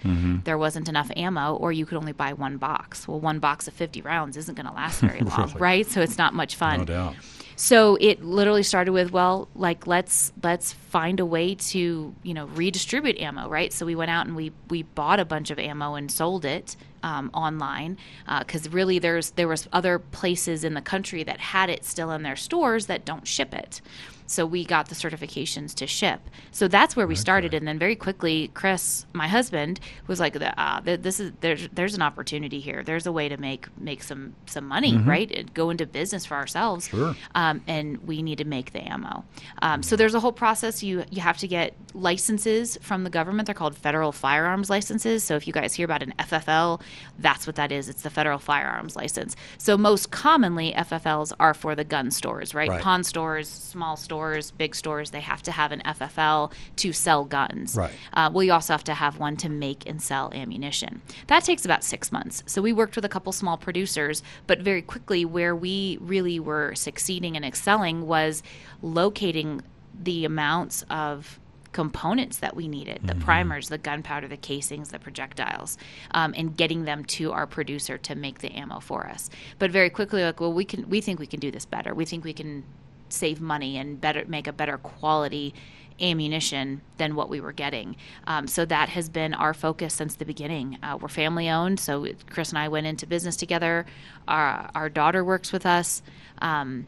[0.44, 3.06] There wasn't enough ammo or you could only buy one box.
[3.06, 5.60] Well one box of 50 rounds isn't going to last very long Really?
[5.60, 5.86] right?
[5.86, 6.78] So it's not much fun.
[6.80, 7.14] No doubt.
[7.56, 12.46] so it literally started with well like let's let's find a way to you know
[12.46, 13.72] redistribute ammo right?
[13.72, 16.76] So we went out and we we bought a bunch of ammo and sold it
[17.02, 17.98] um, online
[18.38, 22.22] because really there's there was other places in the country that had it still in
[22.22, 23.80] their stores that don't ship it.
[24.26, 26.20] So we got the certifications to ship.
[26.50, 27.52] So that's where we started.
[27.52, 32.02] And then very quickly chris my husband was like uh, this is there's there's an
[32.02, 32.82] opportunity here.
[32.82, 35.30] There's a way to make make some some money right?
[35.30, 36.88] And go into business for ourselves.
[36.88, 37.14] Sure.
[37.34, 39.24] um, and we need to make the ammo.
[39.60, 40.82] Um, so there's a whole process.
[40.84, 43.46] You you have to get licenses from the government.
[43.46, 45.24] They're called federal firearms licenses.
[45.24, 46.80] So if you guys hear about an FFL,
[47.18, 47.88] that's what that is.
[47.88, 49.36] It's the federal firearms license.
[49.58, 52.68] So most commonly, FFLs are for the gun stores, right?
[52.68, 52.82] Right.
[52.82, 55.10] Pawn stores, small stores, big stores.
[55.10, 57.76] They have to have an FFL to sell guns.
[57.76, 57.92] Right.
[58.12, 61.00] Uh, well, you also have to have one to make and sell ammunition.
[61.28, 62.42] That takes about six months.
[62.46, 66.74] So we worked with a couple small producers, but very quickly, where we really were
[66.74, 68.42] succeeding and excelling was
[68.82, 69.62] locating
[70.02, 71.38] the amounts of
[71.72, 75.76] components that we needed the primers, the gunpowder, the casings, the projectiles,
[76.12, 79.28] um, and getting them to our producer to make the ammo for us.
[79.58, 81.92] But very quickly, like, well, we can, we think we can do this better.
[81.92, 82.64] We think we can
[83.08, 85.52] save money and better make a better quality
[86.00, 87.96] ammunition than what we were getting.
[88.26, 90.78] Um, so that has been our focus since the beginning.
[90.82, 93.86] Uh, we're family owned, so Chris and I went into business together.
[94.26, 96.02] Our, our daughter works with us.
[96.38, 96.86] Um,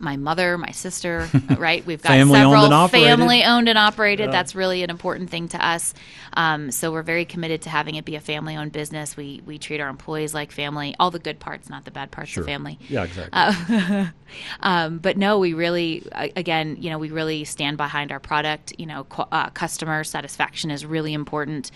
[0.00, 1.28] my mother, my sister,
[1.58, 1.84] right?
[1.86, 3.08] We've got Family several operated.
[3.08, 4.26] family owned and operated.
[4.26, 4.32] Yeah.
[4.32, 5.94] That's really an important thing to us.
[6.34, 9.16] Um, so we're very committed to having it be a family owned business.
[9.16, 10.94] We we treat our employees like family.
[10.98, 12.42] All the good parts, not the bad parts Sure.
[12.42, 12.78] of family.
[12.88, 13.30] Yeah, exactly.
[13.32, 14.06] Uh,
[14.60, 16.04] um, but no, we really,
[16.36, 18.72] again, you know, we really stand behind our product.
[18.78, 21.70] You know, qu- uh, customer satisfaction is really important.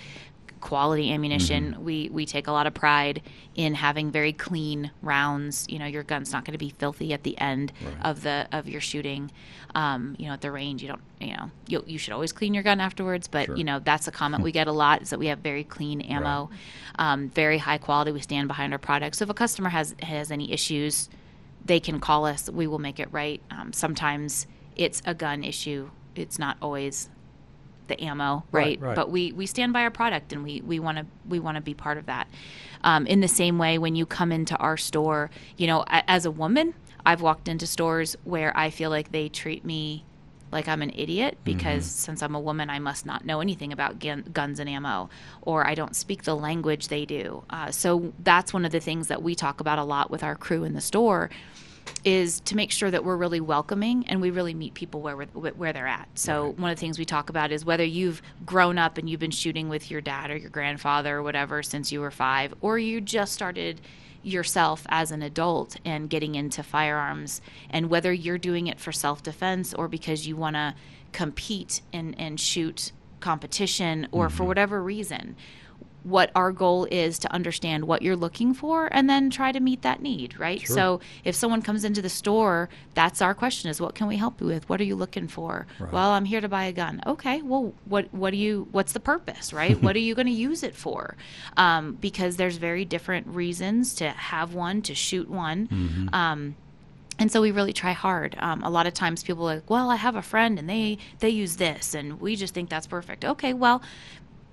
[0.60, 1.72] Quality ammunition.
[1.72, 1.84] Mm-hmm.
[1.84, 3.22] We we take a lot of pride
[3.54, 5.66] in having very clean rounds.
[5.68, 8.68] You know, your gun's not going to be filthy at the end of the of
[8.68, 9.30] your shooting.
[9.74, 11.02] Um, you know, at the range, you don't.
[11.20, 13.28] You know, you you should always clean your gun afterwards.
[13.28, 15.64] But you know, that's a comment we get a lot is that we have very
[15.64, 16.50] clean ammo,
[16.98, 18.12] um, very high quality.
[18.12, 19.16] We stand behind our product.
[19.16, 21.08] So if a customer has has any issues,
[21.64, 22.48] they can call us.
[22.50, 23.42] We will make it right.
[23.50, 24.46] Um, sometimes
[24.76, 25.90] it's a gun issue.
[26.14, 27.08] It's not always
[27.88, 28.80] the ammo, Right, right?
[28.80, 28.96] right.
[28.96, 31.60] But we, we stand by our product and we, we want to we want to
[31.60, 32.28] be part of that.
[32.84, 36.30] Um, in the same way, when you come into our store, you know, as a
[36.30, 36.74] woman,
[37.04, 40.04] I've walked into stores where I feel like they treat me
[40.52, 43.98] like I'm an idiot because since I'm a woman, I must not know anything about
[43.98, 45.10] gun, guns and ammo,
[45.42, 47.42] or I don't speak the language they do.
[47.50, 50.36] Uh, so that's one of the things that we talk about a lot with our
[50.36, 51.30] crew in the store
[52.04, 55.50] is to make sure that we're really welcoming and we really meet people where we're,
[55.52, 56.08] where they're at.
[56.14, 59.20] So one of the things we talk about is whether you've grown up and you've
[59.20, 62.78] been shooting with your dad or your grandfather or whatever since you were 5 or
[62.78, 63.80] you just started
[64.22, 69.72] yourself as an adult and getting into firearms and whether you're doing it for self-defense
[69.74, 70.74] or because you want to
[71.12, 74.48] compete and and shoot competition or for mm-hmm.
[74.48, 75.36] whatever reason
[76.06, 79.82] what our goal is to understand what you're looking for and then try to meet
[79.82, 80.60] that need right?
[80.66, 84.40] So if someone comes into the store that's our question is what can we help
[84.40, 84.68] you with?
[84.68, 85.66] What are you looking for?
[85.92, 87.00] Well i'm here to buy a gun.
[87.06, 89.76] Okay well what what do you what's the purpose right?
[89.86, 91.16] What are you going to use it for?
[91.56, 95.68] Um, because there's very different reasons to have one to shoot one.
[96.12, 96.56] Um,
[97.18, 98.36] and so we really try hard.
[98.38, 100.98] Um, a lot of times people are like, "Well, I have a friend and they
[101.20, 103.80] they use this, and we just think that's perfect." Okay, well,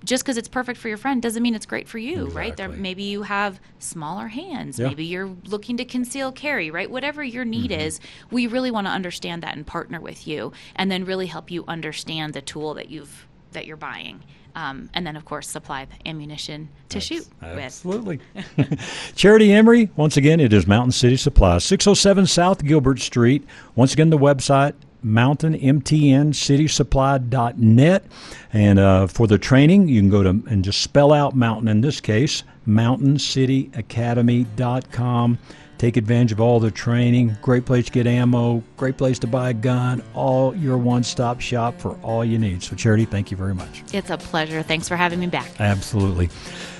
[0.04, 2.56] just because it's perfect for your friend doesn't mean it's great for you, right?
[2.56, 4.78] There, maybe you have smaller hands.
[4.78, 4.88] Yeah.
[4.88, 6.90] Maybe you're looking to conceal carry, right?
[6.90, 7.80] Whatever your need Mm-hmm.
[7.80, 8.00] is,
[8.30, 11.64] we really want to understand that and partner with you, and then really help you
[11.66, 14.20] understand the tool that you've that you're buying,
[14.56, 17.58] um, and then of course supply the ammunition to shoot with.
[17.58, 18.20] Absolutely.
[19.14, 23.44] Charity Emery, once again, it is Mountain City Supply, 607 South Gilbert Street.
[23.76, 24.74] Once again, the website,
[25.04, 28.04] mountainmtncitysupply.net.
[28.52, 31.80] And uh, for the training, you can go to and just spell out mountain in
[31.80, 35.38] this case, mountaincityacademy.com.
[35.76, 37.36] Take advantage of all the training.
[37.42, 38.62] Great place to get ammo.
[38.76, 40.02] Great place to buy a gun.
[40.14, 42.62] All your one-stop shop for all you need.
[42.62, 43.82] So, Charity, thank you very much.
[43.92, 44.62] It's a pleasure.
[44.62, 45.50] Thanks for having me back.
[45.60, 46.28] Absolutely.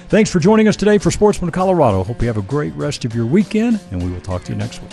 [0.09, 2.05] Thanks for joining us today for Sportsman Colorado.
[2.05, 4.59] Hope you have a great rest of your weekend, and we will talk to you
[4.59, 4.93] next week.